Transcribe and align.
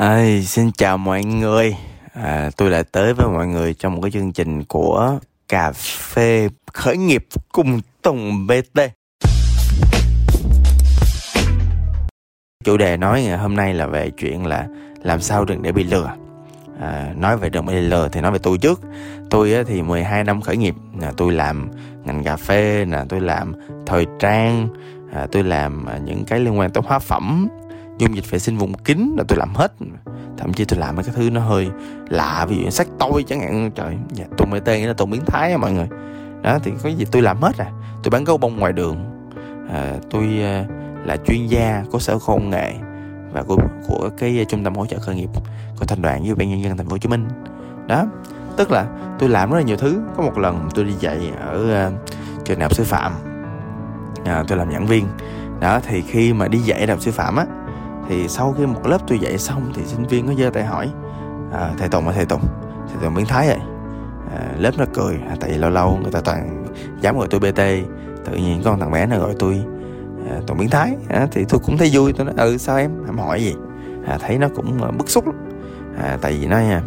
À, 0.00 0.24
xin 0.44 0.72
chào 0.72 0.98
mọi 0.98 1.24
người. 1.24 1.76
À, 2.12 2.50
Tôi 2.56 2.70
lại 2.70 2.84
tới 2.84 3.14
với 3.14 3.26
mọi 3.26 3.46
người 3.46 3.74
trong 3.74 3.94
một 3.94 4.00
cái 4.02 4.10
chương 4.10 4.32
trình 4.32 4.64
của 4.64 5.18
Cà 5.48 5.72
phê 5.72 6.48
khởi 6.72 6.96
nghiệp 6.96 7.26
cùng 7.52 7.80
Tùng 8.02 8.46
BT 8.46 8.80
Chủ 12.64 12.76
đề 12.76 12.96
nói 12.96 13.22
ngày 13.22 13.38
hôm 13.38 13.56
nay 13.56 13.74
là 13.74 13.86
về 13.86 14.10
chuyện 14.10 14.46
là 14.46 14.66
làm 15.02 15.20
sao 15.20 15.44
đừng 15.44 15.62
để 15.62 15.72
bị 15.72 15.84
lừa. 15.84 16.14
À, 16.80 17.12
Nói 17.16 17.36
về 17.36 17.48
đừng 17.48 17.66
bị 17.66 17.74
lừa 17.74 18.08
thì 18.08 18.20
nói 18.20 18.32
về 18.32 18.38
tôi 18.42 18.58
trước. 18.58 18.80
Tôi 19.30 19.64
thì 19.66 19.82
12 19.82 20.24
năm 20.24 20.40
khởi 20.40 20.56
nghiệp. 20.56 20.74
Tôi 21.16 21.32
làm 21.32 21.70
ngành 22.04 22.24
cà 22.24 22.36
phê, 22.36 22.84
nè 22.84 22.98
tôi 23.08 23.20
làm 23.20 23.52
thời 23.86 24.06
trang 24.18 24.68
à, 25.12 25.26
Tôi 25.32 25.42
làm 25.42 25.86
à, 25.86 25.98
những 25.98 26.24
cái 26.24 26.40
liên 26.40 26.58
quan 26.58 26.70
tới 26.70 26.82
hóa 26.86 26.98
phẩm 26.98 27.48
dung 28.00 28.16
dịch 28.16 28.30
vệ 28.30 28.38
sinh 28.38 28.56
vùng 28.56 28.74
kính 28.74 29.14
là 29.18 29.24
tôi 29.28 29.38
làm 29.38 29.54
hết. 29.54 29.72
Thậm 30.38 30.52
chí 30.52 30.64
tôi 30.64 30.78
làm 30.78 30.96
mấy 30.96 31.04
cái 31.04 31.14
thứ 31.16 31.30
nó 31.30 31.40
hơi 31.40 31.68
lạ 32.08 32.46
ví 32.48 32.56
dụ 32.56 32.70
sách 32.70 32.86
tôi 32.98 33.24
chẳng 33.28 33.40
hạn. 33.40 33.70
Trời 33.74 33.96
dạ, 34.12 34.24
tôi 34.36 34.48
mới 34.48 34.60
tên 34.60 34.84
là 34.84 34.92
tôi 34.92 35.06
biến 35.06 35.22
thái 35.26 35.52
á 35.52 35.58
mọi 35.58 35.72
người. 35.72 35.88
Đó 36.42 36.58
thì 36.62 36.72
có 36.82 36.88
gì 36.88 37.04
tôi 37.12 37.22
làm 37.22 37.40
hết 37.40 37.58
à. 37.58 37.70
Tôi 38.02 38.10
bán 38.10 38.24
gấu 38.24 38.38
bông 38.38 38.56
ngoài 38.56 38.72
đường. 38.72 38.96
À, 39.72 39.94
tôi 40.10 40.22
à, 40.42 40.64
là 41.04 41.16
chuyên 41.26 41.46
gia 41.46 41.84
của 41.90 41.98
sở 41.98 42.18
công 42.26 42.50
nghệ 42.50 42.74
và 43.32 43.42
của 43.42 43.56
của 43.88 44.10
cái 44.18 44.46
trung 44.48 44.64
tâm 44.64 44.74
hỗ 44.74 44.86
trợ 44.86 44.98
khởi 44.98 45.14
nghiệp 45.14 45.30
của 45.78 45.84
thành 45.86 46.02
đoàn 46.02 46.22
với 46.22 46.34
ban 46.34 46.50
nhân 46.50 46.62
dân 46.62 46.76
thành 46.76 46.86
phố 46.86 46.90
hồ 46.92 46.98
chí 46.98 47.08
minh. 47.08 47.28
Đó 47.86 48.06
tức 48.56 48.70
là 48.70 48.86
tôi 49.18 49.28
làm 49.28 49.50
rất 49.50 49.56
là 49.56 49.62
nhiều 49.62 49.76
thứ. 49.76 50.00
Có 50.16 50.22
một 50.22 50.38
lần 50.38 50.68
tôi 50.74 50.84
đi 50.84 50.92
dạy 51.00 51.18
ở 51.40 51.88
uh, 51.88 52.08
trường 52.44 52.58
đại 52.58 52.64
học 52.64 52.74
sư 52.74 52.84
phạm. 52.84 53.12
À, 54.24 54.44
tôi 54.48 54.58
làm 54.58 54.72
giảng 54.72 54.86
viên. 54.86 55.06
Đó 55.60 55.80
thì 55.86 56.02
khi 56.02 56.32
mà 56.32 56.48
đi 56.48 56.58
dạy 56.58 56.78
đại 56.78 56.96
học 56.96 57.00
sư 57.00 57.10
phạm 57.10 57.36
á 57.36 57.46
thì 58.10 58.28
sau 58.28 58.54
khi 58.58 58.66
một 58.66 58.86
lớp 58.86 58.98
tôi 59.06 59.18
dạy 59.18 59.38
xong 59.38 59.72
thì 59.74 59.84
sinh 59.84 60.06
viên 60.06 60.26
có 60.26 60.34
giơ 60.34 60.50
tay 60.50 60.64
hỏi 60.64 60.90
à, 61.52 61.70
thầy 61.78 61.88
tùng 61.88 62.06
ơi 62.06 62.14
thầy 62.16 62.26
tùng. 62.26 62.40
Thầy 62.88 62.96
tùng 63.02 63.14
biến 63.14 63.26
thái 63.26 63.46
vậy. 63.46 63.58
À, 64.36 64.54
lớp 64.58 64.70
nó 64.78 64.84
cười 64.94 65.20
à, 65.28 65.36
tại 65.40 65.50
vì 65.50 65.56
lâu 65.56 65.70
lâu 65.70 65.98
người 66.02 66.12
ta 66.12 66.20
toàn 66.20 66.64
dám 67.00 67.18
gọi 67.18 67.28
tôi 67.30 67.40
bt 67.40 67.56
tự 68.24 68.36
nhiên 68.36 68.62
con 68.64 68.80
thằng 68.80 68.90
bé 68.90 69.06
nó 69.06 69.18
gọi 69.18 69.34
tôi 69.38 69.62
à, 70.30 70.40
tùng 70.46 70.58
biến 70.58 70.68
thái. 70.68 70.96
À, 71.08 71.26
thì 71.32 71.44
tôi 71.48 71.60
cũng 71.64 71.78
thấy 71.78 71.90
vui 71.92 72.12
tôi 72.12 72.26
nói 72.26 72.34
ừ 72.38 72.58
sao 72.58 72.76
em? 72.76 72.90
Em 73.06 73.18
hỏi 73.18 73.40
gì? 73.40 73.54
À, 74.06 74.18
thấy 74.20 74.38
nó 74.38 74.48
cũng 74.56 74.82
à, 74.82 74.90
bức 74.90 75.10
xúc 75.10 75.26
lắm. 75.26 75.34
À, 76.02 76.18
tại 76.20 76.32
vì 76.32 76.46
nó 76.46 76.56
nha 76.56 76.82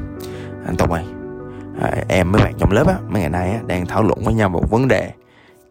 anh 0.66 0.76
tùng 0.78 0.92
ơi 0.92 1.04
à, 1.82 1.92
em 2.08 2.32
mấy 2.32 2.42
bạn 2.42 2.54
trong 2.58 2.72
lớp 2.72 2.88
á 2.88 2.96
mấy 3.10 3.22
ngày 3.22 3.30
nay 3.30 3.52
á, 3.52 3.60
đang 3.68 3.86
thảo 3.86 4.04
luận 4.04 4.20
với 4.26 4.34
nhau 4.34 4.50
một 4.50 4.72
vấn 4.72 4.88
đề 4.88 5.12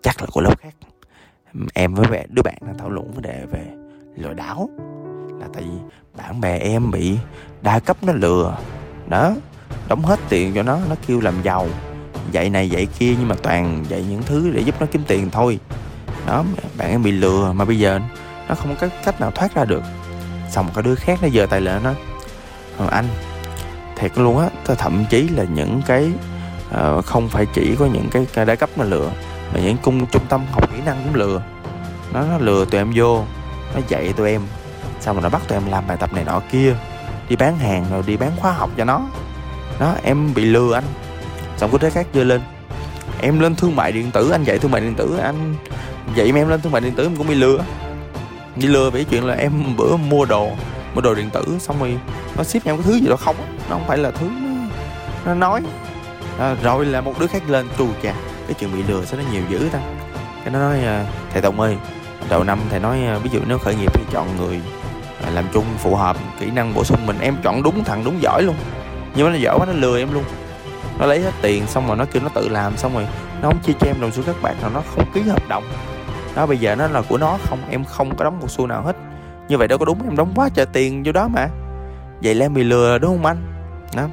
chắc 0.03 0.21
là 0.21 0.27
của 0.33 0.41
lớp 0.41 0.59
khác. 0.59 0.75
Em 1.75 1.95
với 1.95 2.27
đứa 2.29 2.43
bạn 2.43 2.57
đang 2.67 2.79
thảo 2.79 2.91
luận 2.91 3.13
vấn 3.13 3.23
đề 3.23 3.47
về 3.51 3.67
lừa 4.17 4.33
đảo 4.33 4.69
là 5.43 5.49
tại 5.55 5.63
vì 5.63 5.79
bạn 6.17 6.41
bè 6.41 6.59
em 6.59 6.91
bị 6.91 7.17
đa 7.63 7.79
cấp 7.79 7.97
nó 8.03 8.13
lừa. 8.13 8.57
Đó 9.09 9.33
đóng 9.89 10.03
hết 10.03 10.21
tiền 10.29 10.53
cho 10.55 10.63
nó 10.63 10.79
nó 10.89 10.95
kêu 11.07 11.21
làm 11.21 11.43
giàu. 11.43 11.69
Dạy 12.31 12.51
này 12.51 12.71
dạy 12.71 12.87
kia 12.99 13.15
nhưng 13.19 13.29
mà 13.29 13.35
toàn 13.43 13.85
dạy 13.89 14.05
những 14.09 14.23
thứ 14.23 14.51
để 14.51 14.61
giúp 14.61 14.75
nó 14.81 14.87
kiếm 14.93 15.03
tiền 15.07 15.31
thôi. 15.31 15.59
Đó 16.27 16.45
bạn 16.77 16.91
em 16.91 17.03
bị 17.03 17.13
lừa 17.13 17.53
mà 17.53 17.65
bây 17.65 17.79
giờ 17.79 18.01
nó 18.49 18.55
không 18.55 18.77
có 18.81 18.89
cách 19.05 19.21
nào 19.21 19.31
thoát 19.31 19.55
ra 19.55 19.65
được. 19.65 19.83
Xong 20.51 20.69
có 20.75 20.83
đứa 20.83 20.95
khác 20.95 21.19
nó 21.23 21.29
giờ 21.29 21.47
tài 21.47 21.61
lệ 21.61 21.81
nó 21.85 21.93
ờ, 22.79 22.87
anh 22.91 23.09
thiệt 23.97 24.19
luôn 24.19 24.39
á 24.39 24.49
thậm 24.79 25.05
chí 25.11 25.29
là 25.29 25.45
những 25.55 25.83
cái 25.87 26.13
uh, 26.71 27.05
không 27.05 27.29
phải 27.29 27.47
chỉ 27.55 27.77
có 27.79 27.87
những 27.87 28.09
cái, 28.11 28.27
cái 28.35 28.45
đa 28.45 28.55
cấp 28.55 28.71
mà 28.77 28.85
lừa 28.85 29.11
mà 29.55 29.61
những 29.61 29.77
cung 29.77 30.07
trung 30.07 30.23
tâm 30.29 30.45
học 30.53 30.71
kỹ 30.73 30.79
năng 30.87 31.03
cũng 31.05 31.15
lừa. 31.15 31.43
Nó 32.13 32.23
nó 32.27 32.39
lừa 32.39 32.65
tụi 32.65 32.81
em 32.81 32.93
vô 32.95 33.25
nó 33.75 33.81
dạy 33.89 34.13
tụi 34.17 34.31
em 34.31 34.43
xong 35.03 35.17
rồi 35.17 35.23
nó 35.23 35.29
bắt 35.29 35.43
tụi 35.49 35.57
em 35.57 35.71
làm 35.71 35.87
bài 35.87 35.97
tập 35.97 36.13
này 36.13 36.25
nọ 36.25 36.41
kia. 36.53 36.75
Đi 37.29 37.37
bán 37.37 37.59
hàng 37.59 37.85
rồi 37.91 38.03
đi 38.07 38.17
bán 38.17 38.31
khóa 38.37 38.53
học 38.53 38.71
cho 38.77 38.85
nó. 38.85 39.01
Đó 39.81 39.95
em 40.03 40.35
bị 40.35 40.45
lừa 40.45 40.75
anh. 40.75 40.85
Xong 41.57 41.71
có 41.73 41.79
thế 41.79 41.91
khác 41.91 42.07
đưa 42.15 42.25
lên. 42.25 42.41
Em 43.21 43.41
lên 43.41 43.55
thương 43.55 43.77
mại 43.77 43.93
điện 43.93 44.11
tử 44.11 44.31
anh 44.31 44.45
dạy 44.45 44.59
thương 44.59 44.71
mại 44.71 44.81
điện 44.81 44.95
tử. 44.95 45.19
Anh 45.23 45.55
dạy 46.15 46.33
em 46.35 46.49
lên 46.49 46.61
thương 46.61 46.73
mại 46.73 46.81
điện 46.81 46.95
tử 46.95 47.03
em 47.03 47.17
cũng 47.17 47.29
bị 47.29 47.35
lừa. 47.35 47.59
Bị 48.57 48.67
lừa 48.67 48.91
về 48.91 49.05
chuyện 49.05 49.25
là 49.25 49.35
em 49.35 49.77
bữa 49.77 49.97
mua 49.97 50.25
đồ 50.25 50.51
mua 50.95 51.01
đồ 51.01 51.15
điện 51.15 51.31
tử 51.31 51.45
xong 51.61 51.79
rồi 51.81 51.99
nó 52.37 52.45
ship 52.45 52.65
em 52.65 52.77
cái 52.77 52.85
thứ 52.85 52.95
gì 52.95 53.07
đó 53.09 53.17
không 53.17 53.37
nó 53.71 53.77
không 53.77 53.89
phải 53.89 53.99
là 53.99 54.11
thứ 54.11 54.27
nó, 55.25 55.35
nói. 55.35 55.61
À, 56.39 56.57
rồi 56.63 56.87
là 56.87 57.01
một 57.01 57.21
đứa 57.21 57.27
khác 57.27 57.43
lên 57.49 57.69
trù 57.79 57.89
chà. 58.03 58.15
Cái 58.47 58.55
chuyện 58.59 58.73
bị 58.73 58.83
lừa 58.83 59.05
sao 59.05 59.21
nó 59.21 59.31
nhiều 59.33 59.43
dữ 59.49 59.69
ta. 59.73 59.79
Cái 60.45 60.53
nó 60.53 60.59
nói 60.59 60.85
à, 60.85 61.07
thầy 61.33 61.43
tổng 61.43 61.61
ơi 61.61 61.77
đầu 62.29 62.45
năm 62.45 62.59
thầy 62.71 62.81
nói 62.81 63.05
à, 63.07 63.19
ví 63.19 63.31
dụ 63.33 63.41
nếu 63.47 63.59
khởi 63.59 63.75
nghiệp 63.75 63.95
thì 63.95 64.03
chọn 64.13 64.37
người 64.37 64.61
làm 65.31 65.45
chung 65.53 65.65
phù 65.79 65.97
hợp 65.97 66.17
kỹ 66.41 66.51
năng 66.51 66.75
bổ 66.75 66.85
sung 66.85 67.07
mình. 67.07 67.19
Em 67.21 67.37
chọn 67.43 67.63
đúng, 67.63 67.85
thằng 67.85 68.05
đúng 68.05 68.23
giỏi 68.23 68.43
luôn. 68.43 68.57
Nhưng 69.15 69.27
mà 69.27 69.33
nó 69.33 69.39
giỏi 69.39 69.59
quá, 69.59 69.67
nó 69.67 69.73
lừa 69.73 69.99
em 69.99 70.13
luôn. 70.13 70.25
Nó 70.99 71.07
lấy 71.07 71.21
hết 71.21 71.33
tiền 71.43 71.67
xong 71.67 71.87
rồi 71.87 71.97
nó 71.97 72.05
kêu 72.05 72.23
nó 72.23 72.29
tự 72.29 72.49
làm 72.49 72.77
xong 72.77 72.95
rồi 72.95 73.07
nó 73.43 73.49
không 73.49 73.59
chia 73.63 73.73
cho 73.81 73.87
em 73.87 74.01
đồng 74.01 74.13
xu 74.13 74.23
các 74.23 74.43
bạn 74.43 74.57
nào, 74.61 74.71
nó 74.75 74.83
không 74.95 75.05
ký 75.15 75.23
hợp 75.23 75.49
đồng. 75.49 75.65
Đó, 76.35 76.47
bây 76.47 76.59
giờ 76.59 76.75
nó 76.75 76.87
là 76.87 77.03
của 77.03 77.19
nó 77.19 77.39
không, 77.45 77.59
em 77.71 77.85
không 77.85 78.17
có 78.17 78.25
đóng 78.25 78.41
một 78.41 78.51
xu 78.51 78.67
nào 78.67 78.83
hết. 78.83 78.97
Như 79.49 79.59
vậy 79.59 79.69
đâu 79.69 79.79
có 79.79 79.85
đúng, 79.85 79.99
em 80.05 80.17
đóng 80.17 80.33
quá 80.35 80.49
trời 80.55 80.67
tiền 80.67 81.03
vô 81.03 81.13
đó 81.13 81.29
mà. 81.29 81.49
Vậy 82.23 82.35
là 82.35 82.47
em 82.47 82.55
bị 82.55 82.63
lừa 82.65 82.99
đúng 82.99 83.17
không 83.17 83.27
anh? 83.27 83.37
Đó. 83.97 84.09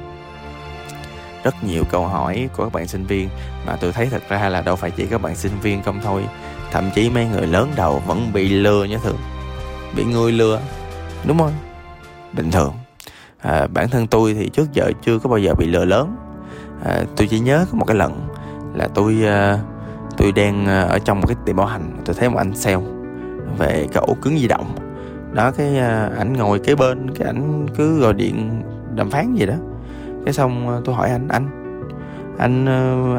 Rất 1.44 1.64
nhiều 1.64 1.84
câu 1.90 2.06
hỏi 2.06 2.48
của 2.56 2.64
các 2.64 2.72
bạn 2.72 2.88
sinh 2.88 3.06
viên 3.06 3.28
mà 3.66 3.76
tôi 3.76 3.92
thấy 3.92 4.08
thật 4.10 4.22
ra 4.28 4.48
là 4.48 4.60
đâu 4.60 4.76
phải 4.76 4.90
chỉ 4.90 5.06
các 5.06 5.22
bạn 5.22 5.36
sinh 5.36 5.60
viên 5.62 5.82
không 5.82 6.00
thôi. 6.04 6.24
Thậm 6.70 6.90
chí 6.94 7.10
mấy 7.10 7.26
người 7.26 7.46
lớn 7.46 7.72
đầu 7.76 8.02
vẫn 8.06 8.32
bị 8.32 8.48
lừa 8.48 8.84
như 8.84 8.98
thường 9.02 9.18
bị 9.96 10.04
người 10.04 10.32
lừa 10.32 10.60
đúng 11.26 11.38
không? 11.38 11.52
Bình 12.32 12.50
thường. 12.50 12.72
À, 13.38 13.66
bản 13.74 13.88
thân 13.88 14.06
tôi 14.06 14.34
thì 14.34 14.48
trước 14.48 14.72
giờ 14.72 14.90
chưa 15.02 15.18
có 15.18 15.30
bao 15.30 15.38
giờ 15.38 15.54
bị 15.54 15.66
lừa 15.66 15.84
lớn. 15.84 16.16
À, 16.84 17.02
tôi 17.16 17.26
chỉ 17.30 17.40
nhớ 17.40 17.66
có 17.72 17.78
một 17.78 17.84
cái 17.84 17.96
lần 17.96 18.28
là 18.74 18.88
tôi 18.94 19.16
à, 19.26 19.58
tôi 20.16 20.32
đang 20.32 20.66
à, 20.66 20.80
ở 20.80 20.98
trong 20.98 21.20
một 21.20 21.26
cái 21.26 21.36
tiệm 21.46 21.56
bảo 21.56 21.66
hành. 21.66 21.96
Tôi 22.04 22.14
thấy 22.14 22.28
một 22.28 22.38
anh 22.38 22.54
sale 22.54 22.84
về 23.58 23.86
cái 23.92 24.04
ổ 24.06 24.14
cứng 24.22 24.38
di 24.38 24.48
động. 24.48 24.74
Đó 25.32 25.50
cái 25.50 25.78
à, 25.78 26.10
ảnh 26.18 26.32
ngồi 26.32 26.58
kế 26.58 26.74
bên 26.74 27.14
cái 27.14 27.26
ảnh 27.26 27.66
cứ 27.76 28.00
gọi 28.00 28.14
điện 28.14 28.62
đàm 28.94 29.10
phán 29.10 29.34
gì 29.34 29.46
đó. 29.46 29.54
Cái 30.24 30.34
xong 30.34 30.68
à, 30.68 30.76
tôi 30.84 30.94
hỏi 30.94 31.10
anh 31.10 31.28
anh 31.28 31.50
anh 32.38 32.66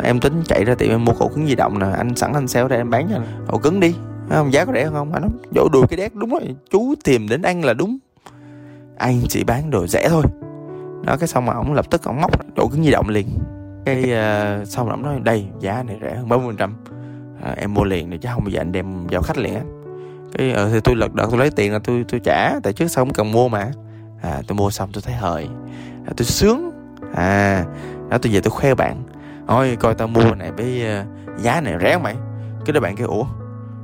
em 0.04 0.20
tính 0.20 0.42
chạy 0.46 0.66
ra 0.66 0.76
tiệm 0.76 0.90
em 0.90 1.06
mua 1.06 1.14
ổ 1.20 1.28
cứng 1.28 1.48
di 1.48 1.56
động 1.56 1.80
nè. 1.80 1.88
Anh 1.98 2.16
sẵn 2.16 2.34
anh 2.34 2.48
sale 2.48 2.68
đây 2.68 2.78
em 2.78 2.90
bán 2.90 3.08
cho 3.12 3.18
ổ 3.48 3.58
cứng 3.58 3.80
đi 3.80 3.96
không? 4.36 4.54
Giá 4.54 4.66
có 4.66 4.74
rẻ 4.74 4.90
không? 4.90 5.14
Anh 5.14 5.22
nói 5.22 5.32
dỗ 5.56 5.70
đùi 5.70 5.88
cái 5.88 5.98
đét 5.98 6.16
đúng 6.16 6.30
rồi. 6.30 6.56
Chú 6.70 6.96
tìm 7.04 7.28
đến 7.30 7.42
ăn 7.42 7.66
là 7.66 7.74
đúng. 7.74 7.98
Anh 8.98 9.22
chỉ 9.30 9.44
bán 9.44 9.70
đồ 9.70 9.88
rẻ 9.88 10.10
thôi. 10.10 10.24
Đó 11.06 11.18
cái 11.18 11.28
xong 11.28 11.46
mà 11.46 11.54
ông 11.54 11.74
lập 11.74 11.86
tức 11.90 12.04
ông 12.04 12.22
móc 12.22 12.56
đồ 12.56 12.68
cứng 12.68 12.84
di 12.84 12.92
động 12.92 13.10
liền. 13.10 13.28
Cái 13.86 14.04
uh, 14.04 14.68
xong 14.68 14.90
ông 14.90 15.02
nói 15.02 15.20
đây 15.24 15.46
giá 15.60 15.84
này 15.84 15.98
rẻ 16.02 16.16
hơn 16.16 16.30
bốn 16.30 16.48
phần 16.48 16.58
trăm. 16.58 16.76
À, 17.44 17.56
em 17.58 17.74
mua 17.74 17.84
liền 17.84 18.10
để 18.10 18.18
chứ 18.18 18.30
không 18.34 18.44
bây 18.44 18.54
giờ 18.54 18.62
anh 18.62 18.72
đem 18.72 19.08
giao 19.10 19.22
khách 19.22 19.38
liền 19.38 19.56
á. 19.56 19.62
Cái 20.38 20.52
ờ, 20.52 20.70
thì 20.74 20.80
tôi 20.84 20.96
lật 20.96 21.14
đật 21.14 21.28
tôi 21.30 21.40
lấy 21.40 21.50
tiền 21.50 21.74
là 21.74 21.80
tôi 21.80 22.06
tôi 22.10 22.20
trả 22.24 22.60
tại 22.64 22.74
trước 22.74 22.88
sau 22.88 23.06
không 23.06 23.14
cần 23.14 23.32
mua 23.32 23.50
mà. 23.50 23.72
À 24.22 24.42
tôi 24.48 24.56
mua 24.56 24.70
xong 24.70 24.90
tôi 24.94 25.02
thấy 25.06 25.14
hời 25.14 25.48
à, 26.06 26.14
tôi 26.18 26.26
sướng. 26.26 26.72
À 27.14 27.66
đó 28.10 28.18
tôi 28.22 28.34
về 28.34 28.42
tôi 28.42 28.52
khoe 28.52 28.76
bạn. 28.76 29.04
Thôi 29.48 29.78
coi 29.80 29.96
tao 29.96 30.08
mua 30.08 30.36
này 30.36 30.52
với 30.52 30.84
uh, 31.02 31.40
giá 31.40 31.62
này 31.62 31.74
rẻ 31.82 31.94
không 31.94 32.04
mày? 32.04 32.16
Cái 32.66 32.74
đứa 32.74 32.80
bạn 32.80 32.96
kêu 32.96 33.08
ủa 33.08 33.26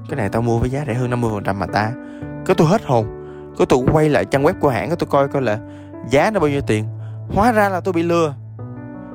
cái 0.09 0.18
này 0.18 0.29
tao 0.29 0.41
mua 0.41 0.57
với 0.57 0.69
giá 0.69 0.84
rẻ 0.88 0.94
hơn 0.94 1.12
50% 1.12 1.56
mà 1.56 1.66
ta. 1.66 1.91
Cái 2.45 2.56
tôi 2.56 2.68
hết 2.68 2.85
hồn. 2.85 3.06
Cái 3.57 3.68
tôi 3.69 3.79
quay 3.91 4.09
lại 4.09 4.25
trang 4.25 4.44
web 4.44 4.53
của 4.59 4.69
hãng 4.69 4.88
cái 4.88 4.95
tôi 5.00 5.07
coi 5.12 5.28
coi 5.28 5.41
là 5.41 5.59
giá 6.09 6.31
nó 6.31 6.40
bao 6.40 6.50
nhiêu 6.50 6.62
tiền. 6.68 6.85
Hóa 7.35 7.51
ra 7.51 7.69
là 7.69 7.81
tôi 7.81 7.94
bị 7.94 8.03
lừa. 8.03 8.34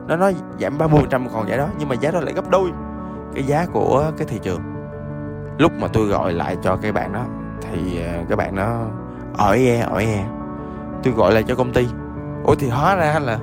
Nó 0.08 0.16
nói 0.16 0.34
giảm 0.60 0.78
30% 0.78 1.28
còn 1.32 1.48
giá 1.48 1.56
đó, 1.56 1.68
nhưng 1.78 1.88
mà 1.88 1.94
giá 1.94 2.10
đó 2.10 2.20
lại 2.20 2.34
gấp 2.34 2.50
đôi 2.50 2.70
cái 3.34 3.44
giá 3.44 3.66
của 3.72 4.12
cái 4.18 4.26
thị 4.26 4.38
trường. 4.42 4.60
Lúc 5.58 5.72
mà 5.80 5.88
tôi 5.88 6.06
gọi 6.06 6.32
lại 6.32 6.56
cho 6.62 6.76
cái 6.76 6.92
bạn 6.92 7.12
đó, 7.12 7.24
thì 7.60 8.02
à, 8.02 8.24
cái 8.28 8.36
bạn 8.36 8.54
nó 8.54 8.86
ở 9.36 9.52
e 9.52 9.80
ở 9.80 9.98
e. 9.98 10.24
Tôi 11.02 11.14
gọi 11.14 11.34
lại 11.34 11.42
cho 11.42 11.54
công 11.54 11.72
ty. 11.72 11.86
Ủa 12.44 12.54
thì 12.54 12.68
hóa 12.68 12.96
ra 12.96 13.18
là 13.18 13.38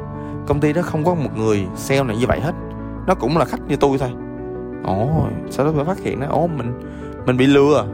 công 0.48 0.60
ty 0.60 0.74
đó 0.74 0.82
không 0.82 1.04
có 1.04 1.16
một 1.16 1.38
người 1.38 1.68
sale 1.76 2.04
này 2.04 2.18
như 2.18 2.26
vậy 2.28 2.40
hết. 2.40 2.54
Nó 3.08 3.16
cũng 3.16 3.38
là 3.38 3.46
khách 3.46 3.62
như 3.68 3.76
tôi 3.76 3.98
thôi. 3.98 4.10
Ồ, 4.84 5.28
sao 5.50 5.66
đó 5.66 5.72
tôi 5.76 5.86
phát 5.86 6.00
hiện 6.00 6.20
nó 6.20 6.28
ồ, 6.30 6.48
mình 6.48 6.74
mình 7.26 7.38
bị 7.38 7.46
lừa. 7.48 7.86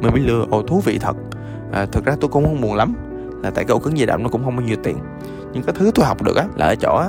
Mình 0.00 0.14
bị 0.14 0.20
lừa. 0.20 0.46
Ồ 0.50 0.62
thú 0.62 0.80
vị 0.84 0.98
thật. 0.98 1.16
À, 1.72 1.86
thực 1.92 2.04
ra 2.04 2.16
tôi 2.20 2.30
cũng 2.30 2.44
không 2.44 2.60
buồn 2.60 2.74
lắm. 2.74 2.94
Là 3.42 3.50
tại 3.50 3.64
cái 3.64 3.72
ổ 3.72 3.78
cứng 3.78 3.96
di 3.96 4.06
động 4.06 4.22
nó 4.22 4.28
cũng 4.28 4.44
không 4.44 4.56
bao 4.56 4.66
nhiêu 4.66 4.76
tiền. 4.82 4.96
Nhưng 5.52 5.62
cái 5.62 5.74
thứ 5.78 5.90
tôi 5.94 6.06
học 6.06 6.22
được 6.22 6.36
á 6.36 6.44
là 6.56 6.66
ở 6.66 6.74
chỗ 6.74 6.96
á 6.96 7.08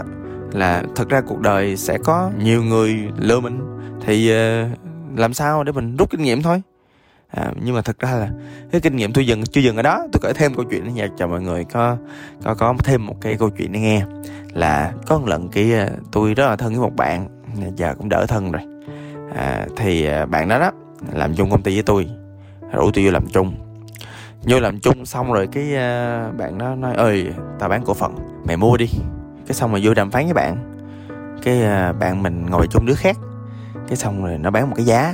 là 0.51 0.83
thực 0.95 1.09
ra 1.09 1.21
cuộc 1.21 1.39
đời 1.39 1.77
sẽ 1.77 1.97
có 1.97 2.31
nhiều 2.43 2.63
người 2.63 3.09
lừa 3.17 3.39
mình. 3.39 3.59
Thì 4.05 4.31
uh, 4.31 5.19
làm 5.19 5.33
sao 5.33 5.63
để 5.63 5.71
mình 5.71 5.95
rút 5.97 6.09
kinh 6.09 6.21
nghiệm 6.21 6.41
thôi? 6.41 6.61
À, 7.27 7.51
nhưng 7.63 7.75
mà 7.75 7.81
thực 7.81 7.99
ra 7.99 8.11
là 8.11 8.29
cái 8.71 8.81
kinh 8.81 8.95
nghiệm 8.95 9.13
tôi 9.13 9.27
dừng 9.27 9.45
chưa 9.45 9.61
dừng 9.61 9.75
ở 9.75 9.81
đó. 9.81 10.07
Tôi 10.11 10.19
kể 10.23 10.33
thêm 10.33 10.53
câu 10.53 10.65
chuyện 10.69 10.93
nhà 10.93 11.07
cho 11.17 11.27
mọi 11.27 11.41
người 11.41 11.63
có 11.63 11.97
có 12.43 12.55
có 12.55 12.75
thêm 12.83 13.05
một 13.05 13.15
cái 13.21 13.35
câu 13.35 13.49
chuyện 13.49 13.71
để 13.71 13.79
nghe. 13.79 14.05
Là 14.53 14.93
có 15.07 15.19
một 15.19 15.27
lần 15.27 15.49
kia 15.49 15.79
ờ, 15.79 15.89
tôi 16.11 16.33
rất 16.33 16.45
là 16.45 16.55
thân 16.55 16.73
với 16.73 16.81
một 16.81 16.95
bạn 16.95 17.27
giờ 17.75 17.93
cũng 17.97 18.09
đỡ 18.09 18.25
thân 18.27 18.51
rồi. 18.51 18.61
À, 19.35 19.65
thì 19.75 20.05
ờ, 20.05 20.25
bạn 20.25 20.49
đó 20.49 20.59
đó 20.59 20.71
làm 21.13 21.35
chung 21.35 21.51
công 21.51 21.61
ty 21.61 21.73
với 21.73 21.83
tôi. 21.83 22.09
Rủ 22.71 22.91
tôi 22.91 23.05
vô 23.05 23.11
làm 23.11 23.27
chung. 23.27 23.55
Vô 24.43 24.59
làm 24.59 24.79
chung 24.79 25.05
xong 25.05 25.33
rồi 25.33 25.47
cái 25.47 25.63
uh, 25.63 26.37
bạn 26.37 26.57
đó 26.57 26.75
nói 26.75 26.95
ơi 26.95 27.31
tao 27.59 27.69
bán 27.69 27.83
cổ 27.85 27.93
phần 27.93 28.15
mày 28.47 28.57
mua 28.57 28.77
đi. 28.77 28.89
Cái 29.47 29.53
xong 29.53 29.71
rồi 29.71 29.81
vô 29.83 29.93
đàm 29.93 30.11
phán 30.11 30.23
với 30.23 30.33
bạn. 30.33 30.57
Cái 31.43 31.59
uh, 31.59 31.99
bạn 31.99 32.23
mình 32.23 32.45
ngồi 32.45 32.67
chung 32.67 32.85
đứa 32.85 32.95
khác. 32.95 33.17
Cái 33.87 33.95
xong 33.95 34.25
rồi 34.25 34.37
nó 34.37 34.51
bán 34.51 34.69
một 34.69 34.75
cái 34.75 34.85
giá 34.85 35.13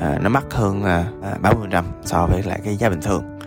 à, 0.00 0.18
nó 0.22 0.28
mắc 0.28 0.44
hơn 0.50 0.82
ba 1.40 1.52
mươi 1.52 1.60
phần 1.60 1.70
trăm 1.70 1.84
so 2.04 2.26
với 2.26 2.42
lại 2.42 2.60
cái 2.64 2.76
giá 2.76 2.88
bình 2.88 3.00
thường. 3.02 3.38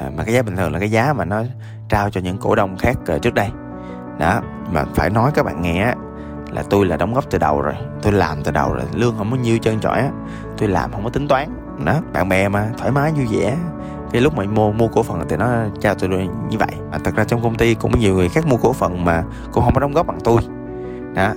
À, 0.00 0.10
mà 0.16 0.24
cái 0.24 0.34
giá 0.34 0.42
bình 0.42 0.56
thường 0.56 0.72
là 0.72 0.78
cái 0.78 0.90
giá 0.90 1.12
mà 1.12 1.24
nó 1.24 1.42
trao 1.88 2.10
cho 2.10 2.20
những 2.20 2.38
cổ 2.38 2.54
đông 2.54 2.76
khác 2.76 2.96
uh, 3.16 3.22
trước 3.22 3.34
đây. 3.34 3.48
Đó 4.18 4.40
mà 4.72 4.84
phải 4.94 5.10
nói 5.10 5.30
các 5.34 5.42
bạn 5.42 5.62
nghe 5.62 5.94
là 6.50 6.62
tôi 6.70 6.86
là 6.86 6.96
đóng 6.96 7.14
góp 7.14 7.30
từ 7.30 7.38
đầu 7.38 7.60
rồi. 7.60 7.74
Tôi 8.02 8.12
làm 8.12 8.42
từ 8.42 8.50
đầu 8.50 8.72
rồi 8.72 8.84
lương 8.94 9.14
không 9.18 9.30
có 9.30 9.36
nhiêu 9.36 9.58
chân 9.58 9.80
trọi 9.80 9.98
á 9.98 10.10
tôi 10.60 10.68
làm 10.68 10.92
không 10.92 11.04
có 11.04 11.10
tính 11.10 11.28
toán. 11.28 11.48
Đó 11.84 12.00
bạn 12.12 12.28
bè 12.28 12.48
mà 12.48 12.70
thoải 12.78 12.90
mái 12.90 13.12
vui 13.12 13.26
vẻ. 13.26 13.56
Cái 14.12 14.22
lúc 14.22 14.36
mà 14.36 14.44
mua 14.44 14.72
mua 14.72 14.88
cổ 14.88 15.02
phần 15.02 15.20
thì 15.28 15.36
nó 15.36 15.46
chào 15.80 15.94
tôi 15.94 16.08
như 16.50 16.58
vậy. 16.58 16.70
À, 16.92 16.98
thật 17.04 17.14
ra 17.16 17.24
trong 17.24 17.42
công 17.42 17.54
ty 17.54 17.74
cũng 17.74 17.92
có 17.92 17.98
nhiều 17.98 18.14
người 18.14 18.28
khác 18.28 18.46
mua 18.46 18.56
cổ 18.56 18.72
phần 18.72 19.04
mà 19.04 19.24
cũng 19.52 19.64
không 19.64 19.74
có 19.74 19.80
đóng 19.80 19.92
góp 19.92 20.06
bằng 20.06 20.18
tôi. 20.24 20.40
Đó 21.14 21.32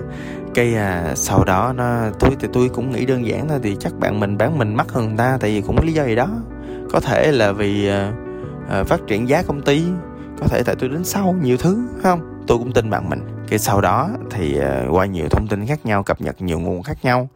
cái 0.54 0.76
à, 0.76 1.16
sau 1.16 1.44
đó 1.44 1.74
nó 1.76 2.00
tôi 2.20 2.32
thì 2.40 2.48
tôi 2.54 2.70
cũng 2.70 2.92
nghĩ 2.92 3.06
đơn 3.06 3.28
giản 3.28 3.48
thôi 3.48 3.60
thì 3.64 3.78
chắc 3.80 4.00
bạn 4.00 4.20
mình 4.20 4.38
bán 4.38 4.58
mình 4.58 4.76
mắc 4.76 4.92
hơn 4.92 5.08
người 5.08 5.18
ta 5.18 5.38
tại 5.42 5.50
vì 5.50 5.62
cũng 5.62 5.78
có 5.78 5.84
lý 5.84 5.94
do 5.94 6.06
gì 6.06 6.16
đó. 6.16 6.28
Có 6.92 7.00
thể 7.00 7.32
là 7.32 7.52
vì 7.52 7.88
à, 7.88 8.12
à, 8.70 8.84
phát 8.84 9.00
triển 9.08 9.30
giá 9.30 9.44
công 9.44 9.62
ty 9.62 9.84
có 10.40 10.48
thể 10.48 10.64
tại 10.64 10.76
tôi 10.80 10.90
đến 10.90 11.04
sau 11.04 11.36
nhiều 11.42 11.58
thứ 11.58 11.88
không? 12.04 12.44
Tôi 12.48 12.58
cũng 12.58 12.72
tin 12.72 12.90
bạn 12.90 13.10
mình. 13.10 13.20
Cái 13.50 13.60
sau 13.60 13.82
đó 13.82 14.10
thì 14.30 14.60
à, 14.60 14.84
qua 14.92 15.06
nhiều 15.06 15.26
thông 15.30 15.48
tin 15.48 15.66
khác 15.66 15.86
nhau 15.86 16.04
cập 16.04 16.22
nhật 16.22 16.42
nhiều 16.42 16.60
nguồn 16.60 16.84
khác 16.84 16.98
nhau 17.04 17.28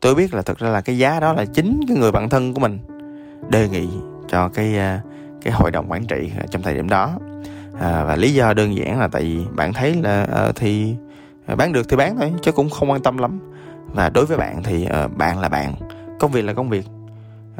tôi 0.00 0.14
biết 0.14 0.34
là 0.34 0.42
thực 0.42 0.58
ra 0.58 0.68
là 0.68 0.80
cái 0.80 0.98
giá 0.98 1.20
đó 1.20 1.32
là 1.32 1.44
chính 1.44 1.80
cái 1.88 1.96
người 1.96 2.12
bạn 2.12 2.28
thân 2.28 2.54
của 2.54 2.60
mình 2.60 2.78
đề 3.48 3.68
nghị 3.68 3.88
cho 4.28 4.48
cái 4.48 4.78
ờ, 4.78 4.98
cái 5.42 5.52
hội 5.52 5.70
đồng 5.70 5.90
quản 5.90 6.06
trị 6.06 6.30
ờ, 6.38 6.46
trong 6.50 6.62
thời 6.62 6.74
điểm 6.74 6.88
đó. 6.88 7.18
À, 7.80 8.04
và 8.04 8.16
lý 8.16 8.34
do 8.34 8.54
đơn 8.54 8.76
giản 8.76 9.00
là 9.00 9.08
tại 9.08 9.22
vì 9.22 9.38
bạn 9.56 9.72
thấy 9.72 9.94
là 10.02 10.26
uh, 10.48 10.56
thì 10.56 10.94
bán 11.56 11.72
được 11.72 11.88
thì 11.88 11.96
bán 11.96 12.16
thôi 12.18 12.32
chứ 12.42 12.52
cũng 12.52 12.70
không 12.70 12.90
quan 12.90 13.02
tâm 13.02 13.18
lắm. 13.18 13.40
Và 13.94 14.08
đối 14.08 14.26
với 14.26 14.36
bạn 14.36 14.62
thì 14.62 14.86
uh, 15.04 15.16
bạn 15.16 15.38
là 15.38 15.48
bạn 15.48 15.74
công 16.18 16.30
việc 16.30 16.42
là 16.42 16.52
công 16.52 16.68
việc. 16.68 16.86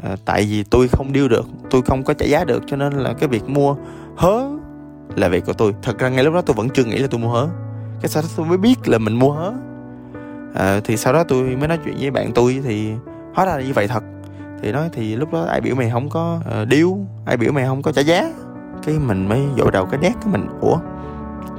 À, 0.03 0.15
tại 0.25 0.47
vì 0.49 0.63
tôi 0.63 0.87
không 0.87 1.13
điêu 1.13 1.27
được 1.27 1.45
tôi 1.69 1.81
không 1.81 2.03
có 2.03 2.13
trả 2.13 2.25
giá 2.25 2.43
được 2.45 2.63
cho 2.67 2.77
nên 2.77 2.93
là 2.93 3.13
cái 3.13 3.29
việc 3.29 3.49
mua 3.49 3.75
hớ 4.15 4.49
là 5.15 5.27
việc 5.27 5.45
của 5.45 5.53
tôi. 5.53 5.75
Thật 5.81 5.99
ra 5.99 6.09
ngay 6.09 6.23
lúc 6.23 6.33
đó 6.33 6.41
tôi 6.41 6.53
vẫn 6.53 6.69
chưa 6.69 6.83
nghĩ 6.83 6.97
là 6.97 7.07
tôi 7.11 7.19
mua 7.19 7.29
hớ. 7.29 7.47
Cái 8.01 8.09
sau 8.09 8.23
đó 8.23 8.29
tôi 8.35 8.45
mới 8.45 8.57
biết 8.57 8.87
là 8.87 8.97
mình 8.97 9.19
mua 9.19 9.31
hớ 9.31 9.53
à, 10.55 10.79
thì 10.83 10.97
sau 10.97 11.13
đó 11.13 11.23
tôi 11.23 11.43
mới 11.43 11.67
nói 11.67 11.79
chuyện 11.85 11.95
với 11.99 12.11
bạn 12.11 12.31
tôi 12.35 12.61
thì 12.63 12.93
hóa 13.33 13.45
ra 13.45 13.55
là 13.57 13.63
như 13.63 13.73
vậy 13.73 13.87
thật. 13.87 14.03
Thì 14.61 14.71
nói 14.71 14.89
thì 14.93 15.15
lúc 15.15 15.33
đó 15.33 15.43
ai 15.43 15.61
biểu 15.61 15.75
mày 15.75 15.89
không 15.89 16.09
có 16.09 16.39
ờ, 16.45 16.61
uh, 16.61 16.67
điêu 16.67 16.97
ai 17.25 17.37
biểu 17.37 17.51
mày 17.51 17.65
không 17.65 17.81
có 17.81 17.91
trả 17.91 18.01
giá. 18.01 18.33
Cái 18.83 18.95
mình 18.99 19.29
mới 19.29 19.41
dội 19.57 19.71
đầu 19.71 19.85
cái 19.85 19.99
nét 19.99 20.13
của 20.23 20.29
mình 20.29 20.47
ủa 20.61 20.77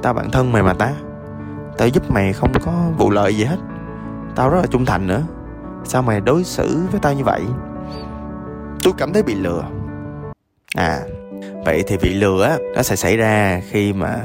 tao 0.01 0.13
bạn 0.13 0.31
thân 0.31 0.51
mày 0.51 0.63
mà 0.63 0.73
ta 0.73 0.91
tao 1.77 1.87
giúp 1.87 2.11
mày 2.11 2.33
không 2.33 2.51
có 2.65 2.71
vụ 2.97 3.09
lợi 3.09 3.35
gì 3.35 3.43
hết 3.43 3.57
tao 4.35 4.49
rất 4.49 4.57
là 4.61 4.67
trung 4.71 4.85
thành 4.85 5.07
nữa. 5.07 5.21
Sao 5.83 6.01
mày 6.01 6.21
đối 6.21 6.43
xử 6.43 6.79
với 6.91 6.99
tao 6.99 7.13
như 7.13 7.23
vậy? 7.23 7.41
Tôi 8.83 8.93
cảm 8.97 9.13
thấy 9.13 9.23
bị 9.23 9.35
lừa. 9.35 9.63
À 10.75 10.99
vậy 11.65 11.83
thì 11.87 11.97
bị 11.97 12.13
lừa 12.13 12.43
á 12.43 12.57
nó 12.75 12.81
sẽ 12.81 12.95
xảy 12.95 13.17
ra 13.17 13.61
khi 13.69 13.93
mà 13.93 14.15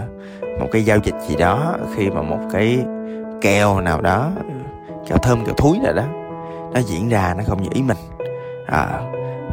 một 0.61 0.67
cái 0.73 0.85
giao 0.85 0.99
dịch 1.05 1.15
gì 1.29 1.37
đó 1.37 1.76
khi 1.97 2.11
mà 2.11 2.23
một 2.23 2.41
cái 2.53 2.85
kèo 3.40 3.81
nào 3.81 4.00
đó 4.00 4.31
kèo 5.06 5.19
thơm 5.19 5.44
kèo 5.44 5.55
thúi 5.55 5.79
nào 5.79 5.93
đó 5.93 6.05
nó 6.75 6.81
diễn 6.81 7.08
ra 7.08 7.35
nó 7.38 7.44
không 7.46 7.62
như 7.62 7.69
ý 7.73 7.82
mình. 7.82 7.96
À, 8.67 9.00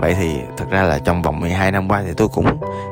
vậy 0.02 0.16
thì 0.20 0.40
thật 0.58 0.66
ra 0.70 0.84
là 0.84 1.00
trong 1.00 1.22
vòng 1.22 1.40
12 1.40 1.72
năm 1.72 1.90
qua 1.90 2.04
thì 2.06 2.14
tôi 2.18 2.28
cũng 2.28 2.46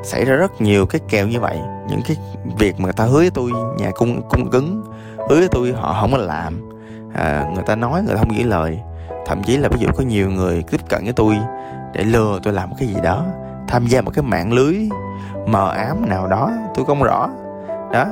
xảy 0.04 0.26
ra 0.26 0.36
rất 0.36 0.62
nhiều 0.62 0.86
cái 0.86 1.02
kèo 1.10 1.28
như 1.28 1.40
vậy. 1.40 1.60
Những 1.88 2.02
cái 2.08 2.18
việc 2.58 2.80
mà 2.80 2.84
người 2.84 2.94
ta 2.94 3.04
hứa 3.04 3.20
với 3.20 3.32
tôi 3.34 3.52
nhà 3.78 3.92
cung 3.96 4.22
cung 4.30 4.50
cứng 4.50 4.84
hứa 5.30 5.40
với 5.40 5.48
tôi 5.52 5.74
họ 5.74 5.98
không 6.02 6.12
có 6.12 6.18
làm. 6.18 6.72
À, 7.14 7.46
người 7.54 7.64
ta 7.66 7.76
nói 7.76 8.02
người 8.02 8.16
ta 8.16 8.20
không 8.20 8.38
giữ 8.38 8.44
lời. 8.44 8.80
Thậm 9.26 9.44
chí 9.44 9.58
là 9.58 9.70
ví 9.70 9.80
dụ 9.80 9.88
có 9.98 10.04
nhiều 10.04 10.30
người 10.30 10.64
tiếp 10.72 10.82
cận 10.90 11.04
với 11.04 11.14
tôi 11.14 11.38
để 11.94 12.04
lừa 12.04 12.40
tôi 12.44 12.54
làm 12.54 12.70
một 12.70 12.76
cái 12.80 12.88
gì 12.88 12.96
đó 13.04 13.26
tham 13.68 13.86
gia 13.86 14.02
một 14.02 14.12
cái 14.14 14.24
mạng 14.24 14.54
lưới 14.54 14.90
mờ 15.48 15.72
ám 15.72 16.10
nào 16.10 16.28
đó 16.28 16.52
tôi 16.76 16.86
không 16.86 17.04
rõ. 17.04 17.30
Đó 17.92 18.06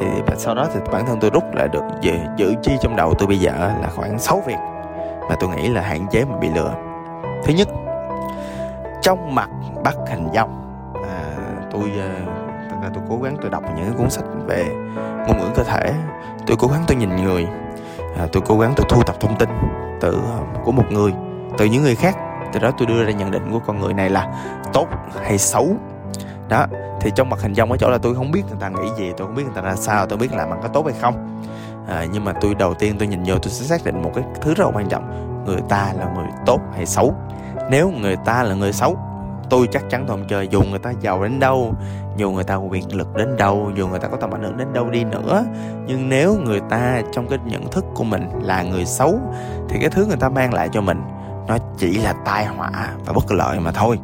thì 0.00 0.06
sau 0.36 0.54
đó 0.54 0.66
thì 0.74 0.80
bản 0.92 1.06
thân 1.06 1.20
tôi 1.20 1.30
rút 1.30 1.44
lại 1.54 1.68
được 1.68 1.82
giữ, 2.00 2.12
giữ 2.36 2.54
chi 2.62 2.72
trong 2.80 2.96
đầu 2.96 3.14
tôi 3.18 3.28
bây 3.28 3.38
giờ 3.38 3.52
là 3.52 3.88
khoảng 3.96 4.18
6 4.18 4.42
việc 4.46 4.58
mà 5.28 5.36
tôi 5.40 5.50
nghĩ 5.50 5.68
là 5.68 5.80
hạn 5.80 6.06
chế 6.10 6.24
mình 6.24 6.40
bị 6.40 6.48
lừa. 6.54 6.74
Thứ 7.44 7.52
nhất 7.52 7.68
trong 9.02 9.34
mặt 9.34 9.50
bắt 9.84 9.96
hình 10.08 10.28
dong. 10.34 10.60
À, 10.94 11.20
tôi 11.70 11.92
ờ, 12.00 12.08
thật 12.70 12.76
ra 12.82 12.88
tôi 12.94 13.02
cố 13.08 13.18
gắng 13.22 13.36
tôi 13.40 13.50
đọc 13.50 13.62
những 13.76 13.94
cuốn 13.98 14.10
sách 14.10 14.24
về 14.46 14.64
ngôn 15.26 15.38
ngữ 15.38 15.46
cơ 15.54 15.64
thể. 15.64 15.92
Tôi 16.46 16.56
cố 16.56 16.68
gắng 16.68 16.84
tôi 16.86 16.96
nhìn 16.96 17.16
người. 17.16 17.46
À, 18.18 18.26
tôi 18.32 18.42
cố 18.46 18.58
gắng 18.58 18.72
tôi 18.76 18.86
thu 18.88 19.02
thập 19.02 19.20
thông 19.20 19.36
tin 19.38 19.48
từ 20.00 20.12
ờ, 20.12 20.60
của 20.64 20.72
một 20.72 20.84
người 20.90 21.12
từ 21.58 21.64
những 21.64 21.82
người 21.82 21.94
khác. 21.94 22.16
Từ 22.52 22.60
đó 22.60 22.70
tôi 22.78 22.86
đưa 22.86 23.04
ra 23.04 23.10
nhận 23.10 23.30
định 23.30 23.50
của 23.52 23.60
con 23.66 23.80
người 23.80 23.94
này 23.94 24.10
là 24.10 24.28
tốt 24.72 24.86
hay 25.22 25.38
xấu. 25.38 25.68
Đó 26.48 26.66
thì 27.04 27.10
trong 27.14 27.30
mặt 27.30 27.40
hình 27.40 27.54
dong 27.54 27.70
ở 27.70 27.76
chỗ 27.76 27.90
là 27.90 27.98
tôi 27.98 28.14
không 28.14 28.30
biết 28.30 28.42
người 28.48 28.58
ta 28.60 28.68
nghĩ 28.68 28.88
gì 28.96 29.12
tôi 29.16 29.26
không 29.26 29.36
biết 29.36 29.42
người 29.42 29.54
ta 29.54 29.62
ra 29.62 29.76
sao 29.76 30.06
tôi 30.06 30.18
biết 30.18 30.32
làm 30.32 30.50
ăn 30.50 30.60
có 30.62 30.68
tốt 30.68 30.84
hay 30.86 30.94
không. 31.00 31.42
À, 31.88 32.06
nhưng 32.12 32.24
mà 32.24 32.32
tôi 32.40 32.54
đầu 32.54 32.74
tiên 32.74 32.96
tôi 32.98 33.08
nhìn 33.08 33.22
vô 33.26 33.38
tôi 33.38 33.52
sẽ 33.52 33.64
xác 33.64 33.84
định 33.84 34.02
một 34.02 34.10
cái 34.14 34.24
thứ 34.40 34.54
rất 34.54 34.64
là 34.64 34.70
quan 34.74 34.88
trọng 34.88 35.34
người 35.46 35.60
ta 35.68 35.92
là 35.98 36.12
người 36.16 36.26
tốt 36.46 36.60
hay 36.74 36.86
xấu. 36.86 37.14
Nếu 37.70 37.90
người 37.90 38.16
ta 38.24 38.42
là 38.42 38.54
người 38.54 38.72
xấu 38.72 38.98
tôi 39.50 39.68
chắc 39.72 39.82
chắn 39.90 40.04
tôi 40.06 40.16
không 40.16 40.26
chơi 40.28 40.48
dù 40.48 40.62
người 40.62 40.78
ta 40.78 40.92
giàu 41.00 41.22
đến 41.22 41.40
đâu 41.40 41.74
dù 42.16 42.30
người 42.30 42.44
ta 42.44 42.54
quyền 42.54 42.96
lực 42.96 43.16
đến 43.16 43.36
đâu 43.36 43.70
dù 43.76 43.88
người 43.88 43.98
ta 43.98 44.08
có 44.08 44.16
tầm 44.16 44.30
ảnh 44.34 44.42
hưởng 44.42 44.56
đến 44.56 44.72
đâu 44.72 44.90
đi 44.90 45.04
nữa 45.04 45.44
nhưng 45.86 46.08
nếu 46.08 46.36
người 46.44 46.60
ta 46.70 47.02
trong 47.12 47.28
cái 47.28 47.38
nhận 47.44 47.70
thức 47.70 47.84
của 47.94 48.04
mình 48.04 48.28
là 48.42 48.62
người 48.62 48.84
xấu 48.84 49.18
thì 49.68 49.78
cái 49.80 49.90
thứ 49.90 50.06
người 50.06 50.16
ta 50.16 50.28
mang 50.28 50.54
lại 50.54 50.68
cho 50.72 50.80
mình 50.80 51.02
nó 51.46 51.58
chỉ 51.78 51.94
là 51.94 52.14
tai 52.24 52.46
họa 52.46 52.70
và 53.04 53.12
bất 53.12 53.32
lợi 53.32 53.60
mà 53.60 53.72
thôi 53.72 53.98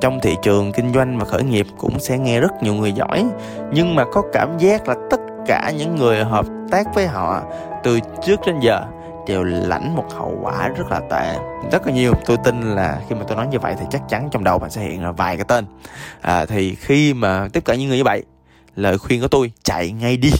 trong 0.00 0.20
thị 0.20 0.36
trường 0.42 0.72
kinh 0.72 0.92
doanh 0.94 1.18
và 1.18 1.24
khởi 1.24 1.42
nghiệp 1.42 1.66
cũng 1.78 2.00
sẽ 2.00 2.18
nghe 2.18 2.40
rất 2.40 2.62
nhiều 2.62 2.74
người 2.74 2.92
giỏi 2.92 3.26
nhưng 3.72 3.94
mà 3.94 4.04
có 4.12 4.22
cảm 4.32 4.58
giác 4.58 4.88
là 4.88 4.94
tất 5.10 5.20
cả 5.46 5.72
những 5.78 5.96
người 5.96 6.24
hợp 6.24 6.46
tác 6.70 6.94
với 6.94 7.06
họ 7.06 7.42
từ 7.82 7.98
trước 8.26 8.40
đến 8.46 8.60
giờ 8.60 8.86
đều 9.26 9.44
lãnh 9.44 9.96
một 9.96 10.04
hậu 10.10 10.38
quả 10.42 10.68
rất 10.68 10.90
là 10.90 11.00
tệ. 11.10 11.36
Rất 11.72 11.86
là 11.86 11.92
nhiều 11.92 12.12
tôi 12.26 12.36
tin 12.44 12.60
là 12.62 13.00
khi 13.08 13.14
mà 13.14 13.22
tôi 13.28 13.36
nói 13.36 13.46
như 13.46 13.58
vậy 13.58 13.74
thì 13.80 13.86
chắc 13.90 14.02
chắn 14.08 14.28
trong 14.30 14.44
đầu 14.44 14.58
bạn 14.58 14.70
sẽ 14.70 14.82
hiện 14.82 15.02
ra 15.02 15.10
vài 15.10 15.36
cái 15.36 15.44
tên. 15.48 15.66
À, 16.20 16.46
thì 16.46 16.74
khi 16.74 17.14
mà 17.14 17.48
tiếp 17.52 17.64
cận 17.64 17.78
những 17.78 17.88
người 17.88 17.98
như 17.98 18.04
vậy 18.04 18.22
lời 18.76 18.98
khuyên 18.98 19.20
của 19.20 19.28
tôi 19.28 19.52
chạy 19.62 19.92
ngay 19.92 20.16
đi. 20.16 20.30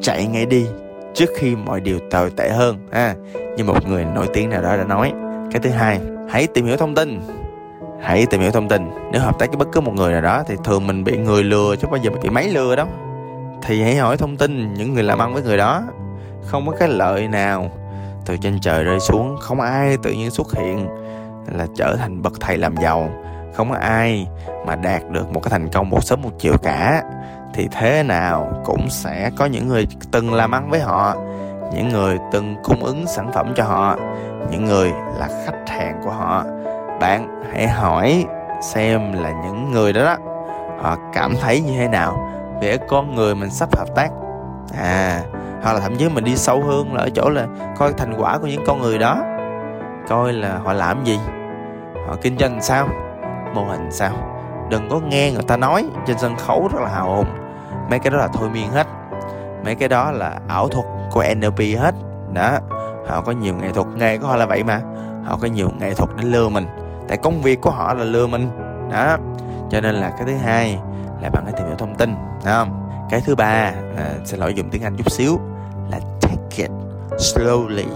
Chạy 0.00 0.26
ngay 0.26 0.46
đi 0.46 0.66
trước 1.14 1.30
khi 1.36 1.56
mọi 1.56 1.80
điều 1.80 1.98
tồi 2.10 2.30
tệ 2.36 2.50
hơn 2.50 2.88
ha. 2.92 3.14
Như 3.56 3.64
một 3.64 3.88
người 3.88 4.04
nổi 4.04 4.26
tiếng 4.34 4.50
nào 4.50 4.62
đó 4.62 4.76
đã 4.76 4.84
nói. 4.84 5.12
Cái 5.52 5.62
thứ 5.62 5.70
hai 5.70 6.00
hãy 6.28 6.46
tìm 6.46 6.66
hiểu 6.66 6.76
thông 6.76 6.94
tin 6.94 7.20
hãy 8.02 8.26
tìm 8.26 8.40
hiểu 8.40 8.50
thông 8.50 8.68
tin. 8.68 8.90
Nếu 9.12 9.22
hợp 9.22 9.38
tác 9.38 9.48
với 9.48 9.56
bất 9.56 9.68
cứ 9.72 9.80
một 9.80 9.92
người 9.94 10.12
nào 10.12 10.20
đó, 10.20 10.42
thì 10.46 10.56
thường 10.64 10.86
mình 10.86 11.04
bị 11.04 11.16
người 11.16 11.44
lừa 11.44 11.76
chứ 11.76 11.88
bao 11.90 12.00
giờ 12.02 12.10
mình 12.10 12.20
bị 12.22 12.30
máy 12.30 12.48
lừa 12.48 12.76
đâu. 12.76 12.86
Thì 13.62 13.82
hãy 13.82 13.96
hỏi 13.96 14.16
thông 14.16 14.36
tin 14.36 14.74
những 14.74 14.94
người 14.94 15.02
làm 15.02 15.18
ăn 15.18 15.34
với 15.34 15.42
người 15.42 15.56
đó. 15.56 15.82
Không 16.44 16.66
có 16.66 16.72
cái 16.78 16.88
lợi 16.88 17.28
nào. 17.28 17.70
Từ 18.26 18.36
trên 18.36 18.60
trời 18.60 18.84
rơi 18.84 19.00
xuống, 19.00 19.36
không 19.40 19.60
ai 19.60 19.96
tự 20.02 20.12
nhiên 20.12 20.30
xuất 20.30 20.54
hiện 20.54 20.88
là 21.58 21.66
trở 21.76 21.96
thành 21.96 22.22
bậc 22.22 22.32
thầy 22.40 22.56
làm 22.56 22.76
giàu. 22.76 23.10
Không 23.54 23.70
có 23.70 23.76
ai 23.76 24.26
mà 24.66 24.76
đạt 24.76 25.02
được 25.10 25.32
một 25.32 25.40
cái 25.40 25.50
thành 25.50 25.68
công 25.68 25.90
một 25.90 26.04
sớm 26.04 26.22
một 26.22 26.30
chiều 26.38 26.54
cả. 26.62 27.02
Thì 27.54 27.68
thế 27.72 28.02
nào 28.02 28.62
cũng 28.64 28.90
sẽ 28.90 29.30
có 29.36 29.46
những 29.46 29.68
người 29.68 29.88
từng 30.10 30.34
làm 30.34 30.54
ăn 30.54 30.70
với 30.70 30.80
họ, 30.80 31.14
những 31.74 31.88
người 31.88 32.18
từng 32.32 32.56
cung 32.62 32.84
ứng 32.84 33.06
sản 33.06 33.32
phẩm 33.32 33.52
cho 33.56 33.64
họ, 33.64 33.96
những 34.50 34.64
người 34.64 34.92
là 35.18 35.28
khách 35.46 35.68
hàng 35.68 36.00
của 36.04 36.10
họ 36.10 36.44
bạn 37.00 37.42
hãy 37.52 37.68
hỏi 37.68 38.26
xem 38.62 39.12
là 39.12 39.32
những 39.44 39.70
người 39.70 39.92
đó 39.92 40.04
đó, 40.04 40.16
họ 40.80 40.96
cảm 41.12 41.34
thấy 41.40 41.60
như 41.60 41.72
thế 41.78 41.88
nào 41.88 42.30
về 42.60 42.78
con 42.88 43.14
người 43.14 43.34
mình 43.34 43.50
sắp 43.50 43.76
hợp 43.76 43.94
tác. 43.94 44.08
À 44.78 45.20
hoặc 45.62 45.72
là 45.72 45.80
thậm 45.80 45.96
chí 45.96 46.08
mình 46.08 46.24
đi 46.24 46.36
sâu 46.36 46.62
hơn 46.62 46.94
là 46.94 47.02
ở 47.02 47.10
chỗ 47.10 47.30
là 47.30 47.46
coi 47.78 47.92
thành 47.92 48.14
quả 48.18 48.38
của 48.38 48.46
những 48.46 48.64
con 48.66 48.82
người 48.82 48.98
đó, 48.98 49.16
coi 50.08 50.32
là 50.32 50.58
họ 50.64 50.72
làm 50.72 51.04
gì, 51.04 51.18
họ 52.06 52.16
kinh 52.22 52.38
doanh 52.38 52.60
sao, 52.60 52.88
mô 53.54 53.64
hình 53.64 53.88
sao. 53.90 54.12
Đừng 54.68 54.88
có 54.90 55.00
nghe 55.08 55.32
người 55.32 55.42
ta 55.42 55.56
nói 55.56 55.88
trên 56.06 56.18
sân 56.18 56.36
khấu 56.36 56.68
rất 56.72 56.80
là 56.82 56.88
hào 56.88 57.16
hùng. 57.16 57.26
Mấy 57.90 57.98
cái 57.98 58.10
đó 58.10 58.16
là 58.18 58.28
thôi 58.28 58.48
miên 58.50 58.70
hết. 58.70 58.86
Mấy 59.64 59.74
cái 59.74 59.88
đó 59.88 60.10
là 60.10 60.38
ảo 60.48 60.68
thuật 60.68 60.86
của 61.10 61.24
NLP 61.36 61.58
hết. 61.78 61.94
Đó, 62.32 62.58
họ 63.08 63.20
có 63.20 63.32
nhiều 63.32 63.54
nghệ 63.54 63.72
thuật 63.72 63.86
nghề 63.96 64.18
của 64.18 64.26
họ 64.26 64.36
là 64.36 64.46
vậy 64.46 64.64
mà. 64.64 64.80
Họ 65.24 65.38
có 65.42 65.48
nhiều 65.48 65.68
nghệ 65.78 65.94
thuật 65.94 66.10
để 66.16 66.24
lừa 66.24 66.48
mình 66.48 66.66
tại 67.08 67.16
công 67.16 67.42
việc 67.42 67.60
của 67.60 67.70
họ 67.70 67.94
là 67.94 68.04
lừa 68.04 68.26
mình. 68.26 68.50
Đó. 68.92 69.16
Cho 69.70 69.80
nên 69.80 69.94
là 69.94 70.10
cái 70.10 70.26
thứ 70.26 70.34
hai 70.34 70.78
là 71.22 71.30
bạn 71.30 71.44
hãy 71.44 71.52
tìm 71.56 71.66
hiểu 71.66 71.76
thông 71.76 71.94
tin 71.94 72.14
đúng 72.14 72.52
không? 72.54 72.88
Cái 73.10 73.20
thứ 73.20 73.34
ba 73.34 73.72
à, 73.96 74.06
xin 74.24 74.40
lỗi 74.40 74.54
dùng 74.54 74.70
tiếng 74.70 74.82
anh 74.82 74.96
chút 74.96 75.12
xíu 75.12 75.38
là 75.90 76.00
take 76.20 76.56
it 76.56 76.70
slowly. 77.16 77.88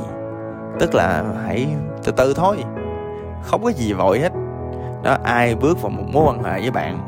Tức 0.81 0.95
là 0.95 1.25
hãy 1.47 1.67
từ 2.05 2.13
từ 2.13 2.35
thôi. 2.35 2.65
Không 3.43 3.65
có 3.65 3.71
gì 3.71 3.93
vội 3.93 4.21
hết. 4.21 4.33
Đó 5.03 5.17
ai 5.25 5.55
bước 5.55 5.83
vào 5.83 5.91
một 5.91 6.05
mối 6.13 6.25
quan 6.27 6.43
hệ 6.43 6.61
với 6.61 6.71
bạn 6.71 6.99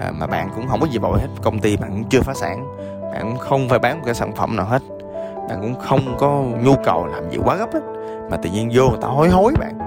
à, 0.00 0.10
mà 0.10 0.26
bạn 0.26 0.48
cũng 0.54 0.68
không 0.68 0.80
có 0.80 0.86
gì 0.86 0.98
vội 0.98 1.20
hết 1.20 1.28
công 1.42 1.58
ty 1.58 1.76
bạn 1.76 1.90
cũng 1.90 2.04
chưa 2.04 2.20
phá 2.20 2.34
sản 2.34 2.66
bạn 3.12 3.22
cũng 3.22 3.38
không 3.38 3.68
phải 3.68 3.78
bán 3.78 3.98
một 3.98 4.02
cái 4.04 4.14
sản 4.14 4.32
phẩm 4.36 4.56
nào 4.56 4.66
hết 4.66 4.82
bạn 5.48 5.58
cũng 5.60 5.74
không 5.80 6.16
có 6.18 6.42
nhu 6.62 6.74
cầu 6.84 7.06
làm 7.06 7.30
gì 7.30 7.38
quá 7.44 7.56
gấp 7.56 7.74
hết 7.74 7.80
mà 8.30 8.36
tự 8.36 8.50
nhiên 8.50 8.70
vô 8.74 8.88
người 8.88 8.98
ta 9.02 9.08
hối 9.08 9.28
hối 9.28 9.52
bạn 9.60 9.78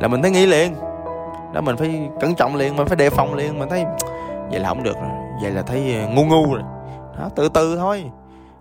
là 0.00 0.08
mình 0.08 0.22
thấy 0.22 0.30
nghĩ 0.30 0.46
liền 0.46 0.74
đó, 1.52 1.60
mình 1.60 1.76
phải 1.76 2.08
cẩn 2.20 2.34
trọng 2.34 2.56
liền, 2.56 2.76
mình 2.76 2.86
phải 2.86 2.96
đề 2.96 3.10
phòng 3.10 3.34
liền. 3.34 3.58
Mình 3.58 3.68
thấy 3.68 3.84
vậy 4.50 4.60
là 4.60 4.68
không 4.68 4.82
được 4.82 4.96
rồi. 4.96 5.10
Vậy 5.42 5.50
là 5.50 5.62
thấy 5.62 5.96
ờ, 6.00 6.08
ngu 6.08 6.24
ngu 6.24 6.54
rồi. 6.54 6.62
Đó, 7.18 7.30
từ 7.36 7.48
từ 7.48 7.76
thôi. 7.76 8.04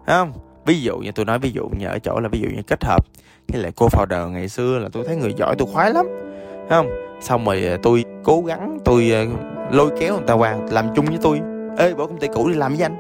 Thấy 0.07 0.17
không? 0.17 0.33
Ví 0.65 0.81
dụ 0.81 0.97
như 0.97 1.11
tôi 1.11 1.25
nói 1.25 1.39
ví 1.39 1.51
dụ 1.51 1.69
như 1.77 1.87
ở 1.87 1.99
chỗ 1.99 2.19
là 2.19 2.29
ví 2.29 2.39
dụ 2.39 2.47
như 2.55 2.61
kết 2.67 2.83
hợp 2.83 3.05
với 3.47 3.61
lại 3.61 3.71
cô 3.75 3.87
founder 3.87 4.29
ngày 4.29 4.49
xưa 4.49 4.79
là 4.79 4.89
tôi 4.93 5.03
thấy 5.07 5.15
người 5.15 5.33
giỏi, 5.37 5.55
tôi 5.57 5.67
khoái 5.73 5.91
lắm. 5.93 6.05
Thấy 6.51 6.69
không? 6.69 6.89
Xong 7.21 7.45
rồi 7.45 7.65
ờ, 7.65 7.77
tôi 7.83 8.05
cố 8.23 8.41
gắng 8.41 8.77
tôi 8.85 9.11
ờ, 9.11 9.25
lôi 9.71 9.89
kéo 9.99 10.13
người 10.13 10.27
ta 10.27 10.33
qua 10.33 10.57
làm 10.71 10.85
chung 10.95 11.05
với 11.05 11.17
tôi. 11.21 11.41
Ê, 11.77 11.93
bỏ 11.93 12.05
công 12.05 12.17
ty 12.17 12.27
cũ 12.33 12.49
đi 12.49 12.55
làm 12.55 12.73
với 12.75 12.83
anh. 12.83 12.95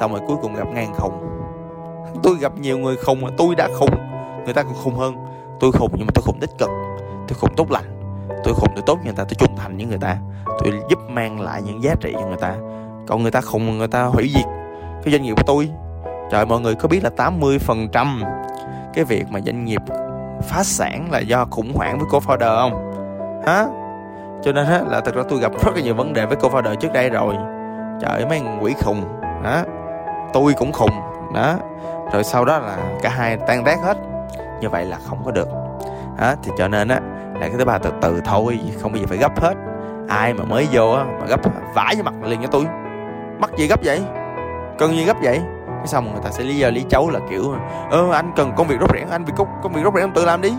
Xong 0.00 0.12
rồi 0.12 0.20
cuối 0.26 0.36
cùng 0.42 0.54
gặp 0.54 0.68
ngang 0.74 0.94
khùng. 0.94 1.12
Tôi 2.22 2.36
gặp 2.40 2.52
nhiều 2.58 2.78
người 2.78 2.96
khùng 2.96 3.20
mà 3.20 3.28
tôi 3.36 3.54
đã 3.54 3.68
khùng. 3.74 3.94
Người 4.44 4.54
ta 4.54 4.62
còn 4.62 4.74
khùng 4.74 4.94
hơn. 4.94 5.14
Tôi 5.60 5.72
khùng 5.72 5.90
nhưng 5.96 6.06
mà 6.06 6.10
tôi 6.14 6.22
khùng 6.22 6.40
tích 6.40 6.50
cực. 6.58 6.70
Tôi 7.28 7.38
khùng 7.40 7.54
tốt 7.56 7.70
lành 7.70 7.84
tôi 8.46 8.54
khùng 8.54 8.70
tôi 8.74 8.82
tốt 8.86 8.94
với 8.94 9.04
người 9.04 9.14
ta, 9.16 9.24
tôi 9.24 9.34
trung 9.38 9.56
thành 9.56 9.76
với 9.76 9.86
người 9.86 9.98
ta. 9.98 10.16
Tôi 10.46 10.72
giúp 10.88 10.98
mang 11.08 11.40
lại 11.40 11.62
những 11.62 11.82
giá 11.82 11.94
trị 12.00 12.12
cho 12.20 12.26
người 12.26 12.36
ta. 12.36 12.54
Còn 13.06 13.22
người 13.22 13.30
ta 13.30 13.40
khùng, 13.40 13.78
người 13.78 13.88
ta 13.88 14.04
hủy 14.04 14.30
diệt 14.34 14.44
cái 15.04 15.12
doanh 15.12 15.22
nghiệp 15.22 15.34
của 15.36 15.42
tôi. 15.46 15.70
Trời 16.30 16.46
mọi 16.46 16.60
người 16.60 16.74
có 16.74 16.88
biết 16.88 17.04
là 17.04 17.10
80 17.16 17.58
phần 17.58 17.88
trăm 17.92 18.22
cái 18.94 19.04
việc 19.04 19.24
mà 19.30 19.40
doanh 19.40 19.64
nghiệp 19.64 19.82
phá 20.42 20.62
sản 20.62 21.08
là 21.10 21.18
do 21.18 21.46
khủng 21.50 21.72
hoảng 21.74 21.98
với 21.98 22.06
cô 22.10 22.18
founder 22.18 22.60
không? 22.60 22.92
Hả? 23.46 23.66
Cho 24.42 24.52
nên 24.52 24.66
á, 24.66 24.82
là 24.86 25.00
thật 25.00 25.14
ra 25.14 25.22
tôi 25.28 25.40
gặp 25.40 25.52
rất 25.64 25.74
là 25.74 25.80
nhiều 25.80 25.94
vấn 25.94 26.12
đề 26.12 26.26
với 26.26 26.36
cô 26.40 26.48
founder 26.48 26.74
trước 26.74 26.92
đây 26.92 27.10
rồi. 27.10 27.34
Trời 28.00 28.26
mấy 28.26 28.42
quỷ 28.60 28.74
khùng. 28.84 29.02
Đó. 29.44 29.62
Tôi 30.32 30.52
cũng 30.52 30.72
khùng. 30.72 31.00
Đó. 31.34 31.54
Rồi 32.12 32.24
sau 32.24 32.44
đó 32.44 32.58
là 32.58 32.76
cả 33.02 33.08
hai 33.08 33.36
tan 33.36 33.64
rác 33.64 33.78
hết. 33.82 33.96
Như 34.60 34.68
vậy 34.68 34.84
là 34.84 34.98
không 35.04 35.18
có 35.24 35.30
được. 35.30 35.48
Đó 36.18 36.34
thì 36.42 36.52
cho 36.58 36.68
nên 36.68 36.88
á 36.88 37.00
là 37.40 37.48
cái 37.48 37.58
thứ 37.58 37.64
ba 37.64 37.78
từ 37.78 37.90
từ 38.02 38.20
thôi 38.24 38.60
không 38.80 38.92
bao 38.92 39.00
giờ 39.00 39.06
phải 39.08 39.18
gấp 39.18 39.40
hết. 39.40 39.54
Ai 40.08 40.34
mà 40.34 40.44
mới 40.44 40.68
vô 40.72 40.90
á 40.90 41.04
mà 41.20 41.26
gấp 41.26 41.40
vãi 41.74 41.94
với 41.94 42.02
mặt 42.02 42.14
liền 42.22 42.42
cho 42.42 42.48
tôi 42.48 42.66
mắc 43.40 43.50
gì 43.56 43.66
gấp 43.66 43.80
vậy? 43.84 44.02
Cần 44.78 44.96
gì 44.96 45.04
gấp 45.04 45.16
vậy? 45.22 45.40
Cái 45.66 45.86
xong 45.86 46.12
người 46.12 46.22
ta 46.24 46.30
sẽ 46.30 46.44
lý 46.44 46.56
do 46.56 46.70
lý 46.70 46.84
chấu 46.88 47.10
là 47.10 47.20
kiểu 47.30 47.54
ơ 47.90 48.12
anh 48.12 48.32
cần 48.36 48.52
công 48.56 48.66
việc 48.66 48.76
rốt 48.80 48.90
rẽn 48.94 49.08
anh 49.10 49.24
việc 49.24 49.32
công, 49.36 49.48
công 49.62 49.72
việc 49.72 49.80
rốt 49.84 49.94
rẽn 49.96 50.12
tự 50.12 50.24
làm 50.24 50.40
đi. 50.40 50.52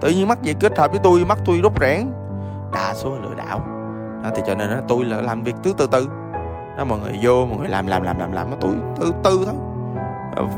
Tự 0.00 0.10
nhiên 0.10 0.28
mắc 0.28 0.42
gì 0.42 0.54
kết 0.60 0.78
hợp 0.78 0.90
với 0.90 1.00
tôi 1.02 1.24
mắc 1.24 1.38
tôi 1.44 1.60
rốt 1.62 1.72
rẽn 1.80 2.12
đa 2.72 2.94
số 2.94 3.10
lừa 3.22 3.34
đảo. 3.34 3.60
Đó, 4.24 4.30
thì 4.36 4.42
cho 4.46 4.54
nên 4.54 4.70
đó, 4.70 4.76
tôi 4.88 5.04
là 5.04 5.20
làm 5.20 5.42
việc 5.42 5.54
từ 5.62 5.74
từ 5.78 5.86
từ. 5.92 6.08
Đó 6.78 6.84
mọi 6.84 6.98
người 6.98 7.18
vô 7.22 7.46
mọi 7.46 7.58
người 7.58 7.68
làm 7.68 7.86
làm 7.86 8.02
làm 8.02 8.18
làm 8.18 8.32
làm 8.32 8.46
tôi 8.60 8.72
từ 9.00 9.12
từ 9.24 9.44
thôi. 9.46 9.54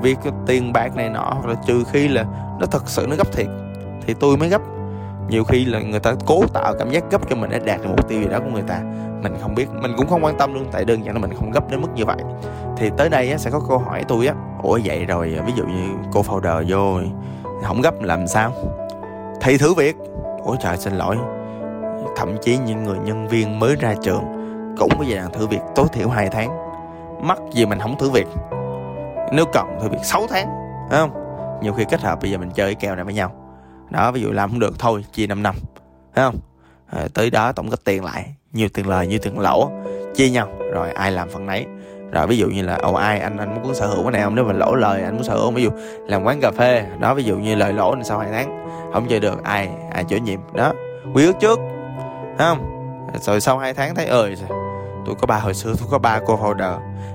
Việc 0.02 0.18
tiền 0.46 0.72
bạc 0.72 0.96
này 0.96 1.08
nọ 1.08 1.30
hoặc 1.34 1.46
là 1.46 1.54
trừ 1.66 1.84
khi 1.92 2.08
là 2.08 2.24
nó 2.60 2.66
thật 2.66 2.82
sự 2.86 3.06
nó 3.10 3.16
gấp 3.16 3.32
thiệt 3.32 3.46
thì 4.06 4.14
tôi 4.14 4.36
mới 4.36 4.48
gấp 4.48 4.62
nhiều 5.28 5.44
khi 5.44 5.64
là 5.64 5.80
người 5.80 6.00
ta 6.00 6.14
cố 6.26 6.46
tạo 6.52 6.74
cảm 6.78 6.90
giác 6.90 7.04
gấp 7.10 7.30
cho 7.30 7.36
mình 7.36 7.50
để 7.50 7.58
đạt 7.58 7.80
được 7.82 7.88
mục 7.88 8.08
tiêu 8.08 8.20
gì 8.20 8.28
đó 8.28 8.38
của 8.38 8.50
người 8.52 8.62
ta. 8.62 8.80
Mình 9.22 9.34
không 9.40 9.54
biết 9.54 9.66
mình 9.82 9.92
cũng 9.96 10.08
không 10.08 10.24
quan 10.24 10.38
tâm 10.38 10.54
luôn 10.54 10.64
tại 10.72 10.84
đơn 10.84 11.04
giản 11.04 11.14
là 11.14 11.20
mình 11.20 11.34
không 11.34 11.50
gấp 11.50 11.70
đến 11.70 11.80
mức 11.80 11.88
như 11.94 12.04
vậy. 12.04 12.18
Thì 12.76 12.90
tới 12.96 13.08
đây 13.08 13.30
á, 13.30 13.38
sẽ 13.38 13.50
có 13.50 13.60
câu 13.68 13.78
hỏi 13.78 14.04
tôi 14.08 14.26
á 14.26 14.34
ủa 14.62 14.78
vậy 14.84 15.04
rồi 15.04 15.34
à, 15.38 15.44
ví 15.46 15.52
dụ 15.56 15.64
như 15.64 15.88
cô 16.12 16.22
founder 16.22 16.64
vô 16.68 17.00
không 17.62 17.80
gấp 17.80 18.02
làm 18.02 18.26
sao? 18.26 18.52
Thì 19.40 19.58
thử 19.58 19.74
việc. 19.74 19.96
Ủa 20.44 20.56
trời 20.56 20.76
xin 20.76 20.92
lỗi. 20.92 21.16
Thậm 22.16 22.36
chí 22.42 22.58
những 22.58 22.84
người 22.84 22.98
nhân 22.98 23.28
viên 23.28 23.58
mới 23.58 23.76
ra 23.76 23.94
trường 24.02 24.24
cũng 24.78 24.90
có 24.98 25.04
giai 25.04 25.16
đoạn 25.16 25.32
thử 25.32 25.46
việc 25.46 25.60
tối 25.74 25.86
thiểu 25.92 26.08
2 26.08 26.28
tháng. 26.28 26.50
Mắc 27.20 27.38
gì 27.52 27.66
mình 27.66 27.78
không 27.78 27.98
thử 27.98 28.10
việc? 28.10 28.26
Nếu 29.32 29.44
cần 29.52 29.78
thử 29.80 29.88
việc 29.88 30.04
6 30.04 30.26
tháng 30.30 30.46
đúng 30.90 30.98
không? 30.98 31.10
Nhiều 31.62 31.72
khi 31.72 31.84
kết 31.90 32.00
hợp 32.00 32.20
bây 32.22 32.30
giờ 32.30 32.38
mình 32.38 32.50
chơi 32.50 32.66
cái 32.66 32.74
kèo 32.74 32.94
này 32.94 33.04
với 33.04 33.14
nhau 33.14 33.30
đó 33.92 34.12
ví 34.12 34.20
dụ 34.20 34.30
làm 34.30 34.50
không 34.50 34.58
được 34.58 34.78
thôi 34.78 35.04
chia 35.12 35.26
5 35.26 35.42
năm. 35.42 35.54
Thấy 36.14 36.24
không? 36.24 36.36
À, 36.92 37.08
tới 37.14 37.30
đó 37.30 37.52
tổng 37.52 37.70
kết 37.70 37.84
tiền 37.84 38.04
lại. 38.04 38.34
Nhiều 38.52 38.68
tiền 38.74 38.88
lời 38.88 39.06
nhiều 39.06 39.18
tiền 39.22 39.38
lỗ. 39.38 39.70
Chia 40.14 40.30
nhau 40.30 40.48
rồi 40.72 40.90
ai 40.92 41.12
làm 41.12 41.28
phần 41.28 41.46
nấy. 41.46 41.66
Rồi 42.12 42.26
ví 42.26 42.36
dụ 42.36 42.48
như 42.48 42.62
là 42.62 42.76
ồ 42.76 42.94
ai 42.94 43.20
anh 43.20 43.36
anh 43.36 43.62
muốn 43.62 43.74
sở 43.74 43.86
hữu 43.86 44.02
cái 44.02 44.12
này 44.12 44.22
không? 44.22 44.34
Nếu 44.34 44.44
mà 44.44 44.52
lỗ 44.52 44.74
lời 44.74 45.02
anh 45.02 45.14
muốn 45.14 45.24
sở 45.24 45.34
hữu 45.34 45.50
ví 45.50 45.62
dụ 45.62 45.70
làm 46.06 46.24
quán 46.24 46.40
cà 46.40 46.50
phê. 46.50 46.86
Đó 47.00 47.14
ví 47.14 47.22
dụ 47.24 47.36
như 47.36 47.54
lời 47.54 47.72
lỗ 47.72 47.94
sau 48.04 48.18
hai 48.18 48.28
tháng 48.32 48.66
không 48.92 49.06
chơi 49.08 49.20
được 49.20 49.44
ai 49.44 49.70
ai 49.92 50.04
chịu 50.04 50.18
nhiệm. 50.18 50.40
Đó 50.52 50.72
quy 51.14 51.26
ước 51.26 51.36
trước. 51.40 51.58
Thấy 52.38 52.48
không? 52.48 52.68
Rồi 53.20 53.40
sau 53.40 53.58
hai 53.58 53.74
tháng 53.74 53.94
thấy 53.94 54.06
ơi 54.06 54.36
tôi 55.06 55.14
có 55.20 55.26
ba 55.26 55.38
hồi 55.38 55.54
xưa 55.54 55.74
tôi 55.78 55.88
có 55.90 55.98
ba 55.98 56.20
cô 56.26 56.36
holder. 56.36 56.72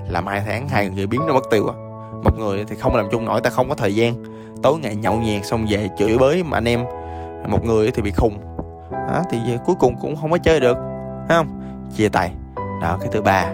Làm 0.08 0.26
hai 0.26 0.42
tháng 0.46 0.68
hai 0.68 0.90
người 0.90 1.06
biến 1.06 1.20
nó 1.26 1.32
mất 1.32 1.44
tiêu 1.50 1.68
á. 1.68 1.74
Một 2.24 2.38
người 2.38 2.64
thì 2.64 2.76
không 2.76 2.96
làm 2.96 3.08
chung 3.10 3.24
nổi 3.24 3.40
ta 3.40 3.50
không 3.50 3.68
có 3.68 3.74
thời 3.74 3.94
gian 3.94 4.14
tối 4.62 4.78
ngày 4.78 4.96
nhậu 4.96 5.14
nhẹt 5.14 5.46
xong 5.46 5.66
về 5.68 5.88
chửi 5.98 6.18
bới 6.18 6.42
mà 6.42 6.56
anh 6.56 6.68
em. 6.68 6.84
Một 7.48 7.64
người 7.64 7.90
thì 7.90 8.02
bị 8.02 8.10
khùng. 8.10 8.38
Đó, 8.90 9.22
thì 9.30 9.38
cuối 9.66 9.76
cùng 9.78 9.96
cũng 10.00 10.16
không 10.16 10.30
có 10.30 10.38
chơi 10.38 10.60
được. 10.60 10.76
Thấy 11.28 11.38
không? 11.38 11.60
Chia 11.96 12.08
tay. 12.08 12.32
Đó 12.82 12.96
cái 13.00 13.08
thứ 13.12 13.22
ba 13.22 13.46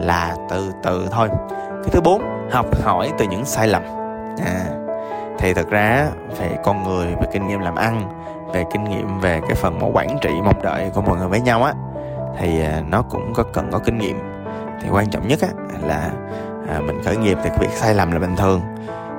là 0.00 0.36
từ 0.50 0.72
từ 0.82 1.08
thôi. 1.10 1.28
Cái 1.58 1.88
thứ 1.92 2.00
bốn 2.00 2.22
học 2.50 2.82
hỏi 2.82 3.10
từ 3.18 3.24
những 3.24 3.44
sai 3.44 3.68
lầm. 3.68 3.82
À 4.44 4.82
thì 5.38 5.54
thật 5.54 5.70
ra 5.70 6.06
về 6.38 6.48
con 6.64 6.82
người 6.82 7.06
về 7.06 7.26
kinh 7.32 7.46
nghiệm 7.48 7.60
làm 7.60 7.74
ăn 7.74 8.02
về 8.52 8.64
kinh 8.72 8.84
nghiệm 8.84 9.20
về 9.20 9.40
cái 9.40 9.54
phần 9.54 9.78
mà 9.80 9.86
quản 9.92 10.18
trị 10.20 10.30
mong 10.44 10.62
đợi 10.62 10.90
của 10.94 11.02
mọi 11.02 11.18
người 11.18 11.28
với 11.28 11.40
nhau 11.40 11.62
á 11.62 11.74
thì 12.38 12.62
à, 12.62 12.82
nó 12.88 13.02
cũng 13.02 13.32
có 13.34 13.42
cần 13.42 13.68
có 13.72 13.78
kinh 13.78 13.98
nghiệm. 13.98 14.18
Thì 14.82 14.88
quan 14.90 15.10
trọng 15.10 15.28
nhất 15.28 15.40
á 15.42 15.48
là 15.86 16.10
à, 16.68 16.80
mình 16.80 17.02
khởi 17.04 17.16
nghiệp 17.16 17.38
thì 17.44 17.50
việc 17.60 17.70
sai 17.70 17.94
lầm 17.94 18.12
là 18.12 18.18
bình 18.18 18.36
thường 18.36 18.60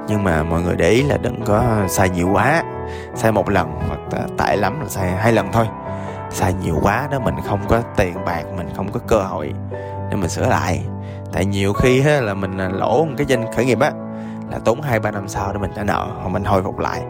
nhưng 0.08 0.24
mà 0.24 0.44
mọi 0.44 0.62
người 0.62 0.76
để 0.76 0.90
ý 0.90 1.04
là 1.04 1.18
đừng 1.18 1.42
có 1.46 1.64
sai 1.88 2.10
nhiều 2.10 2.30
quá. 2.34 2.64
Sai 3.16 3.32
một 3.32 3.50
lần 3.50 3.72
hoặc 3.88 4.00
tệ 4.38 4.56
lắm 4.56 4.80
là 4.82 4.88
sai 4.88 5.12
hai 5.12 5.32
lần 5.32 5.52
thôi. 5.52 5.68
Sai 6.30 6.54
nhiều 6.54 6.80
quá 6.82 7.08
đó 7.12 7.20
mình 7.20 7.36
không 7.48 7.60
có 7.68 7.82
tiền 7.98 8.14
bạc 8.26 8.44
mình 8.58 8.70
không 8.76 8.92
có 8.92 9.00
cơ 9.08 9.18
hội 9.18 9.54
để 10.10 10.16
mình 10.16 10.30
sửa 10.30 10.48
lại. 10.48 10.84
Tại 11.34 11.46
nhiều 11.46 11.74
khi 11.74 12.08
á, 12.08 12.22
là 12.22 12.34
mình 12.34 12.58
à, 12.58 12.70
lỗ 12.70 13.06
một 13.06 13.14
cái 13.18 13.26
danh 13.26 13.52
khởi 13.56 13.66
nghiệp 13.66 13.80
á 13.80 13.92
là 14.52 14.60
tốn 14.66 14.82
hai 14.82 15.00
ba 15.00 15.12
năm 15.12 15.28
sau 15.28 15.54
để 15.54 15.60
mình 15.60 15.72
trả 15.76 15.84
nợ 15.84 16.08
hoặc 16.22 16.30
mình 16.30 16.44
hồi 16.44 16.64
phục 16.64 16.80
lại. 16.80 17.02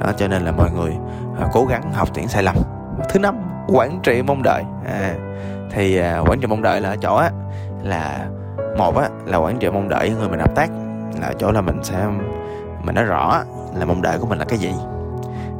Đó 0.00 0.12
cho 0.16 0.28
nên 0.28 0.42
là 0.42 0.52
mọi 0.52 0.70
người 0.70 0.96
à, 1.40 1.46
cố 1.52 1.64
gắng 1.64 1.92
học 1.92 2.08
tiếng 2.14 2.28
sai 2.28 2.42
lầm. 2.42 2.56
Thứ 3.08 3.18
năm 3.18 3.36
quản 3.68 4.00
trị 4.02 4.22
mong 4.22 4.42
đợi. 4.42 4.62
À, 4.86 5.14
thì 5.70 5.98
à, 5.98 6.18
quản 6.18 6.40
trị 6.40 6.46
mong 6.46 6.62
đợi 6.62 6.80
là 6.80 6.88
ở 6.88 6.96
chỗ 6.96 7.16
á 7.16 7.30
là 7.82 8.26
một 8.78 8.96
á 8.96 9.08
là 9.24 9.38
quản 9.38 9.58
trị 9.58 9.70
mong 9.70 9.88
đợi 9.88 10.10
người 10.18 10.28
mình 10.28 10.40
hợp 10.40 10.54
tác 10.54 10.70
là 11.20 11.32
chỗ 11.38 11.52
là 11.52 11.60
mình 11.60 11.80
sẽ 11.82 12.06
mình 12.82 12.94
nói 12.94 13.04
rõ 13.04 13.42
là 13.74 13.84
mong 13.84 14.02
đợi 14.02 14.18
của 14.18 14.26
mình 14.26 14.38
là 14.38 14.44
cái 14.44 14.58
gì. 14.58 14.72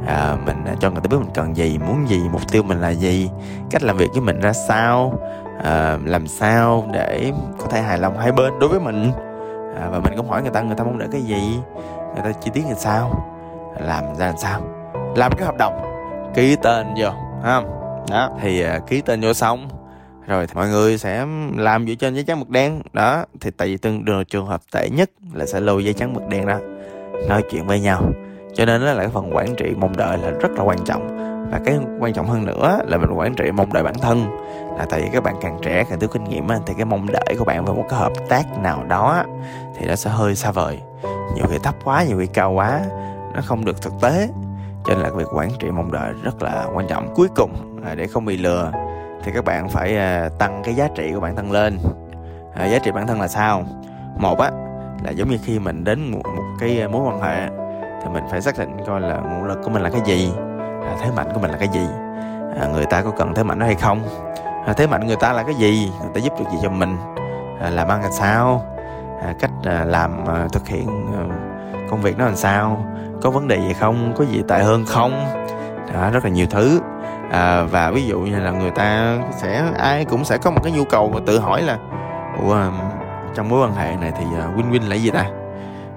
À, 0.07 0.37
mình 0.47 0.65
cho 0.81 0.91
người 0.91 1.01
ta 1.01 1.09
biết 1.11 1.17
mình 1.21 1.31
cần 1.35 1.57
gì 1.57 1.79
muốn 1.79 2.09
gì 2.09 2.21
mục 2.33 2.41
tiêu 2.53 2.63
mình 2.63 2.81
là 2.81 2.91
gì 2.91 3.31
cách 3.71 3.83
làm 3.83 3.97
việc 3.97 4.11
với 4.13 4.21
mình 4.21 4.41
ra 4.41 4.53
sao 4.53 5.13
à, 5.65 5.99
làm 6.05 6.27
sao 6.27 6.85
để 6.93 7.33
có 7.59 7.67
thể 7.67 7.83
hài 7.83 7.99
lòng 7.99 8.19
hai 8.19 8.33
bên 8.33 8.59
đối 8.59 8.69
với 8.69 8.81
mình. 8.81 9.13
À, 9.81 9.89
và 9.91 9.99
mình 9.99 10.13
cũng 10.17 10.29
hỏi 10.29 10.43
người 10.43 10.51
ta 10.51 10.61
người 10.61 10.77
ta 10.77 10.85
mong 10.85 10.99
đợi 10.99 11.09
cái 11.13 11.23
gì 11.23 11.61
người 12.15 12.25
ta 12.25 12.33
chi 12.41 12.51
tiết 12.55 12.65
làm 12.69 12.79
sao 12.79 13.11
làm 13.81 14.05
ra 14.17 14.27
làm 14.27 14.37
sao. 14.37 14.61
Làm 15.17 15.33
cái 15.37 15.47
hợp 15.47 15.57
đồng 15.59 15.83
ký 16.35 16.57
tên 16.57 16.87
vô 16.99 17.09
ha 17.43 17.63
đó. 18.11 18.31
Thì 18.41 18.65
uh, 18.65 18.87
ký 18.87 19.01
tên 19.01 19.21
vô 19.21 19.33
xong 19.33 19.69
rồi, 20.27 20.47
mọi 20.55 20.69
người 20.69 20.99
sẽ 20.99 21.27
làm 21.57 21.87
dựa 21.87 21.95
trên 21.95 22.15
giấy 22.15 22.25
trắng 22.25 22.41
mực 22.41 22.51
đen. 22.51 22.83
Đó, 22.93 23.25
thì 23.41 23.51
tại 23.51 23.69
vì 23.69 23.77
tương 23.77 24.05
đường 24.05 24.25
trường 24.25 24.47
hợp 24.47 24.61
tệ 24.73 24.89
nhất 24.89 25.11
là 25.33 25.47
sẽ 25.47 25.61
lôi 25.61 25.85
giấy 25.85 25.95
trắng 25.95 26.13
mực 26.13 26.29
đen 26.29 26.47
đó 26.47 26.59
nói 27.29 27.43
chuyện 27.51 27.67
với 27.67 27.81
nhau. 27.81 28.03
Cho 28.55 28.65
nên 28.65 28.83
là 28.83 28.95
cái 28.95 29.09
phần 29.09 29.37
quản 29.37 29.55
trị 29.57 29.75
mong 29.77 29.97
đợi 29.97 30.19
là 30.19 30.31
rất 30.31 30.51
là 30.57 30.63
quan 30.63 30.79
trọng. 30.85 31.17
Và 31.51 31.61
cái 31.65 31.79
quan 32.01 32.13
trọng 32.13 32.27
hơn 32.27 32.47
nữa 32.47 32.79
là 32.87 32.99
mình 32.99 33.11
quản 33.11 33.35
trị 33.35 33.51
mong 33.53 33.73
đợi 33.73 33.83
bản 33.83 33.95
thân. 34.03 34.27
Là 34.79 34.87
tại 34.91 35.01
vì 35.01 35.09
các 35.13 35.23
bạn 35.23 35.35
càng 35.41 35.59
trẻ, 35.63 35.85
càng 35.91 36.01
thiếu 36.01 36.09
kinh 36.13 36.25
nghiệm 36.25 36.49
thì 36.67 36.75
cái 36.77 36.85
mong 36.85 37.07
đợi 37.13 37.37
của 37.39 37.45
bạn 37.45 37.65
về 37.65 37.73
một 37.73 37.85
cái 37.89 37.99
hợp 37.99 38.13
tác 38.29 38.59
nào 38.63 38.85
đó 38.89 39.25
thì 39.77 39.87
nó 39.87 39.97
sẽ 39.97 40.11
hơi 40.11 40.35
xa 40.35 40.51
vời. 40.51 40.79
Nhiều 41.35 41.47
khi 41.51 41.59
thấp 41.63 41.75
quá, 41.85 42.05
nhiều 42.05 42.19
khi 42.19 42.27
cao 42.27 42.53
quá, 42.53 42.81
nó 43.35 43.41
không 43.45 43.65
được 43.65 43.83
thực 43.83 43.93
tế. 44.01 44.29
Cho 44.85 44.95
nên 44.95 45.03
là 45.03 45.11
việc 45.11 45.29
quản 45.35 45.51
trị 45.59 45.71
mong 45.71 45.93
đợi 45.93 46.13
rất 46.23 46.43
là 46.43 46.67
quan 46.75 46.87
trọng. 46.87 47.15
Cuối 47.15 47.29
cùng 47.37 47.81
là 47.85 47.95
để 47.95 48.07
không 48.07 48.25
bị 48.25 48.37
lừa 48.37 48.73
thì 49.27 49.33
các 49.33 49.45
bạn 49.45 49.69
phải 49.69 49.97
à, 49.97 50.29
tăng 50.39 50.63
cái 50.65 50.75
giá 50.75 50.89
trị 50.95 51.13
của 51.15 51.21
bản 51.21 51.37
thân 51.37 51.53
lên. 51.53 51.79
À, 52.55 52.67
giá 52.67 52.79
trị 52.79 52.91
bản 52.91 53.07
thân 53.07 53.21
là 53.21 53.29
sao? 53.29 53.65
Một 54.17 54.39
á 54.39 54.51
là 55.05 55.11
giống 55.11 55.29
như 55.29 55.39
khi 55.45 55.59
mình 55.59 55.85
đến 55.85 56.11
một, 56.11 56.23
một 56.37 56.43
cái 56.61 56.89
mối 56.89 57.03
quan 57.09 57.21
hệ 57.21 57.49
thì 58.03 58.09
mình 58.13 58.25
phải 58.31 58.41
xác 58.41 58.59
định 58.59 58.77
coi 58.87 59.01
là 59.01 59.17
nguồn 59.17 59.45
lực 59.45 59.59
của 59.65 59.71
mình 59.71 59.83
là 59.83 59.91
cái 59.91 60.01
gì 60.05 60.33
à, 60.87 60.97
thế 61.01 61.11
mạnh 61.17 61.29
của 61.35 61.41
mình 61.41 61.51
là 61.51 61.57
cái 61.57 61.69
gì 61.69 61.87
à, 62.61 62.67
người 62.73 62.85
ta 62.85 63.03
có 63.03 63.11
cần 63.11 63.35
thế 63.35 63.43
mạnh 63.43 63.59
đó 63.59 63.67
hay 63.67 63.75
không? 63.75 64.03
À, 64.67 64.73
thế 64.77 64.87
mạnh 64.87 65.07
người 65.07 65.17
ta 65.21 65.33
là 65.33 65.43
cái 65.43 65.55
gì? 65.55 65.93
Người 66.01 66.11
ta 66.15 66.21
giúp 66.21 66.33
được 66.39 66.47
gì 66.53 66.59
cho 66.63 66.71
mình? 66.71 66.97
À, 67.61 67.71
làm 67.71 67.89
ăn 67.89 68.03
làm 68.03 68.13
sao? 68.13 68.63
À, 69.23 69.35
cách 69.41 69.51
à, 69.65 69.85
làm 69.85 70.27
à, 70.27 70.49
thực 70.53 70.69
hiện 70.69 70.89
à, 71.15 71.23
công 71.91 72.03
việc 72.03 72.19
nó 72.19 72.25
làm 72.25 72.37
sao? 72.37 72.85
Có 73.23 73.31
vấn 73.31 73.49
đề 73.49 73.57
gì 73.57 73.73
không? 73.73 74.15
Có 74.17 74.25
gì 74.25 74.43
tệ 74.49 74.63
hơn 74.63 74.85
không? 74.87 75.27
Đó, 75.95 76.11
rất 76.11 76.25
là 76.25 76.31
nhiều 76.31 76.47
thứ 76.51 76.81
à, 77.31 77.63
và 77.63 77.91
ví 77.91 78.07
dụ 78.07 78.21
như 78.21 78.39
là 78.39 78.51
người 78.51 78.71
ta 78.71 79.19
sẽ 79.37 79.65
ai 79.79 80.05
cũng 80.05 80.25
sẽ 80.25 80.39
có 80.39 80.51
một 80.51 80.61
cái 80.63 80.73
nhu 80.73 80.85
cầu 80.85 81.11
và 81.15 81.21
tự 81.27 81.39
hỏi 81.39 81.63
là 81.63 81.79
ủa 82.43 82.57
trong 83.35 83.49
mối 83.49 83.61
quan 83.61 83.75
hệ 83.75 83.97
này 83.97 84.13
thì 84.19 84.25
à, 84.39 84.49
win 84.57 84.71
win 84.71 84.89
là 84.89 84.97
gì 84.97 85.11
ta? 85.11 85.27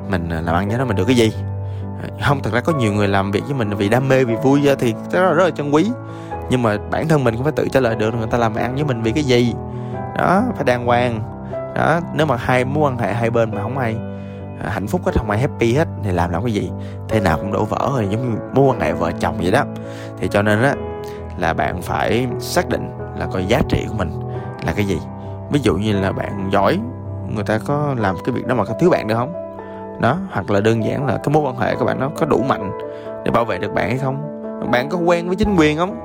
Mình 0.10 0.30
à, 0.30 0.42
làm 0.42 0.56
ăn 0.56 0.68
với 0.68 0.78
nó 0.78 0.86
mình 0.86 0.96
được 0.96 1.06
cái 1.06 1.16
gì? 1.16 1.34
À, 2.04 2.28
không 2.28 2.40
thật 2.44 2.54
ra 2.54 2.62
có 2.62 2.74
nhiều 2.74 2.94
người 2.94 3.08
làm 3.08 3.32
việc 3.32 3.44
với 3.46 3.54
mình 3.54 3.70
vì 3.70 3.90
đam 3.90 4.08
mê 4.08 4.24
vì 4.24 4.36
vui 4.36 4.62
thì 4.80 4.94
rất 5.12 5.22
là, 5.22 5.34
rất 5.34 5.44
là 5.44 5.50
chân 5.50 5.74
quý. 5.74 5.92
Nhưng 6.50 6.64
mà 6.64 6.78
bản 6.92 7.08
thân 7.08 7.24
mình 7.24 7.36
cũng 7.36 7.44
phải 7.44 7.54
tự 7.56 7.68
trả 7.72 7.80
lời 7.80 7.96
được 7.96 8.16
người 8.16 8.28
ta 8.28 8.38
làm 8.38 8.56
ăn 8.56 8.76
với 8.76 8.84
mình 8.84 9.02
vì 9.02 9.12
cái 9.12 9.24
gì. 9.24 9.54
Đó 10.18 10.44
phải 10.56 10.66
đàng 10.66 10.86
hoàng. 10.86 11.22
Đó 11.76 12.00
nếu 12.14 12.26
mà 12.26 12.36
hai 12.36 12.66
mối 12.66 12.90
quan 12.90 12.98
hệ 12.98 13.14
hai 13.14 13.30
bên 13.30 13.56
mà 13.56 13.62
không 13.62 13.78
ai 13.78 13.96
hạnh 14.68 14.88
phúc 14.88 15.02
hết 15.06 15.12
không 15.16 15.30
ai 15.30 15.40
happy 15.40 15.74
hết 15.74 15.88
thì 16.04 16.12
làm 16.12 16.32
làm 16.32 16.44
cái 16.44 16.54
gì? 16.54 16.72
Thế 17.08 17.20
nào 17.20 17.38
cũng 17.38 17.52
đổ 17.52 17.66
vỡ 17.66 17.90
rồi 17.96 18.08
giống 18.10 18.32
như 18.32 18.38
mối 18.54 18.66
quan 18.66 18.80
hệ 18.80 18.94
vợ 18.94 19.12
chồng 19.20 19.38
vậy 19.42 19.52
đó. 19.52 19.64
Thì 20.20 20.28
cho 20.28 20.42
nên 20.42 20.62
á 20.62 20.74
là 21.40 21.54
bạn 21.54 21.82
phải 21.82 22.28
xác 22.40 22.70
định 22.70 22.90
là 23.18 23.26
coi 23.26 23.46
giá 23.46 23.62
trị 23.70 23.86
của 23.90 23.96
mình 23.98 24.12
là 24.66 24.74
cái 24.76 24.86
gì. 24.86 25.00
Ví 25.52 25.60
dụ 25.64 25.76
như 25.76 26.00
là 26.00 26.12
bạn 26.12 26.50
giỏi, 26.52 26.80
người 27.30 27.44
ta 27.44 27.60
có 27.66 27.96
làm 27.98 28.16
cái 28.26 28.34
việc 28.36 28.48
đó 28.48 28.56
mà 28.56 28.66
có 28.66 28.74
thiếu 28.80 28.90
bạn 28.90 29.08
được 29.08 29.16
không? 29.16 29.34
Đó, 30.02 30.18
hoặc 30.32 30.50
là 30.52 30.60
đơn 30.60 30.84
giản 30.84 31.06
là 31.06 31.18
cái 31.18 31.34
mối 31.34 31.44
quan 31.44 31.58
hệ 31.58 31.76
của 31.76 31.86
bạn 31.86 32.00
nó 32.00 32.10
có 32.16 32.26
đủ 32.26 32.44
mạnh 32.48 32.72
để 33.26 33.32
bảo 33.32 33.46
vệ 33.46 33.58
được 33.58 33.74
bạn 33.74 33.90
hay 33.90 33.98
không? 33.98 34.22
Bạn 34.72 34.90
có 34.90 34.98
quen 34.98 35.28
với 35.28 35.36
chính 35.36 35.56
quyền 35.56 35.78
không? 35.78 36.00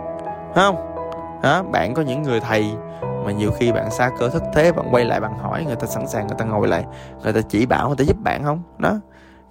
Không? 0.54 0.76
Đó 1.42 1.62
bạn 1.62 1.94
có 1.94 2.02
những 2.02 2.22
người 2.22 2.40
thầy 2.40 2.70
mà 3.24 3.32
nhiều 3.32 3.50
khi 3.50 3.72
bạn 3.72 3.90
xa 3.90 4.10
cơ 4.18 4.28
thất 4.28 4.42
thế, 4.54 4.72
bạn 4.72 4.86
quay 4.90 5.04
lại 5.04 5.20
bạn 5.20 5.38
hỏi, 5.38 5.64
người 5.64 5.76
ta 5.76 5.86
sẵn 5.86 6.06
sàng 6.06 6.26
người 6.26 6.36
ta 6.38 6.44
ngồi 6.44 6.68
lại, 6.68 6.84
người 7.22 7.32
ta 7.32 7.40
chỉ 7.48 7.66
bảo, 7.66 7.88
người 7.88 7.96
ta 7.96 8.04
giúp 8.04 8.16
bạn 8.20 8.44
không? 8.44 8.62
Đó, 8.78 9.00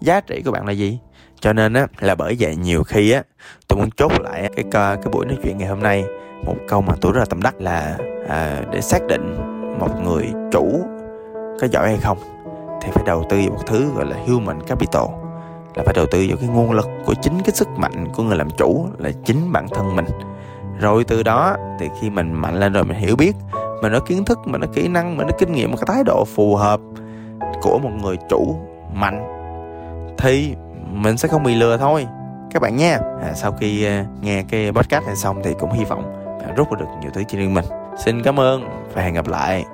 giá 0.02 0.22
trị 0.22 0.42
của 0.46 0.52
bạn 0.52 0.66
là 0.66 0.72
gì? 0.72 1.00
Cho 1.44 1.54
nên 1.54 1.74
á 1.74 1.88
là 2.00 2.16
bởi 2.16 2.36
vậy 2.40 2.56
nhiều 2.56 2.84
khi 2.84 3.12
á 3.12 3.24
tôi 3.68 3.80
muốn 3.80 3.90
chốt 3.98 4.12
lại 4.22 4.50
cái 4.56 4.66
cái 4.72 5.12
buổi 5.12 5.26
nói 5.26 5.38
chuyện 5.44 5.58
ngày 5.58 5.68
hôm 5.68 5.80
nay. 5.80 6.04
Một 6.46 6.56
câu 6.68 6.82
mà 6.82 6.94
tôi 7.02 7.12
rất 7.12 7.20
là 7.20 7.26
tâm 7.26 7.42
đắc 7.42 7.62
là 7.62 7.98
à, 8.30 8.62
để 8.72 8.82
xác 8.82 9.08
định 9.08 9.36
một 9.80 10.02
người 10.04 10.26
chủ 10.52 10.82
có 11.62 11.68
giỏi 11.72 11.88
hay 11.88 11.98
không 11.98 12.18
thì 12.82 12.90
phải 12.92 13.04
đầu 13.08 13.26
tư 13.30 13.38
vào 13.38 13.50
một 13.50 13.64
thứ 13.68 13.92
gọi 13.96 14.06
là 14.06 14.18
human 14.28 14.62
capital 14.68 15.04
là 15.76 15.84
phải 15.86 15.94
đầu 15.94 16.06
tư 16.12 16.26
vào 16.30 16.38
cái 16.38 16.50
nguồn 16.50 16.72
lực 16.72 16.90
của 17.06 17.14
chính 17.22 17.34
cái 17.46 17.52
sức 17.56 17.68
mạnh 17.78 18.08
của 18.14 18.24
người 18.24 18.38
làm 18.38 18.50
chủ 18.50 18.88
là 18.98 19.12
chính 19.26 19.52
bản 19.52 19.68
thân 19.70 19.96
mình. 19.96 20.06
Rồi 20.80 21.04
từ 21.04 21.24
đó 21.24 21.56
thì 21.80 21.90
khi 22.02 22.10
mình 22.10 22.34
mạnh 22.34 22.60
lên 22.60 22.74
rồi 22.74 22.84
mình 22.84 22.98
hiểu 22.98 23.16
biết 23.16 23.36
mình 23.82 23.94
có 23.94 24.00
kiến 24.00 24.26
thức 24.26 24.40
mình 24.46 24.62
có 24.62 24.68
kỹ 24.74 24.88
năng 24.88 25.18
mình 25.18 25.28
có 25.28 25.38
kinh 25.38 25.52
nghiệm 25.54 25.72
một 25.72 25.78
cái 25.78 25.96
thái 25.96 26.04
độ 26.04 26.26
phù 26.26 26.56
hợp 26.56 26.80
của 27.62 27.80
một 27.80 27.92
người 28.02 28.18
chủ 28.30 28.56
mạnh 28.94 29.30
thì 30.18 30.56
mình 30.94 31.18
sẽ 31.18 31.28
không 31.28 31.44
bị 31.44 31.56
lừa 31.56 31.78
thôi. 31.78 32.08
Các 32.52 32.62
bạn 32.62 32.78
nha. 32.78 33.00
À, 33.22 33.34
sau 33.36 33.52
khi 33.52 33.88
uh, 33.88 34.24
nghe 34.24 34.44
cái 34.50 34.72
podcast 34.72 35.06
này 35.06 35.16
xong 35.16 35.42
thì 35.44 35.54
cũng 35.60 35.72
hy 35.72 35.86
vọng 35.86 36.04
bạn 36.40 36.56
rút 36.56 36.72
được 36.72 36.86
nhiều 37.02 37.12
thứ 37.14 37.24
trên 37.28 37.42
riêng 37.42 37.54
mình. 37.54 37.66
Xin 37.98 38.24
cảm 38.24 38.40
ơn 38.40 38.70
và 38.94 39.02
hẹn 39.02 39.14
gặp 39.14 39.28
lại 39.28 39.66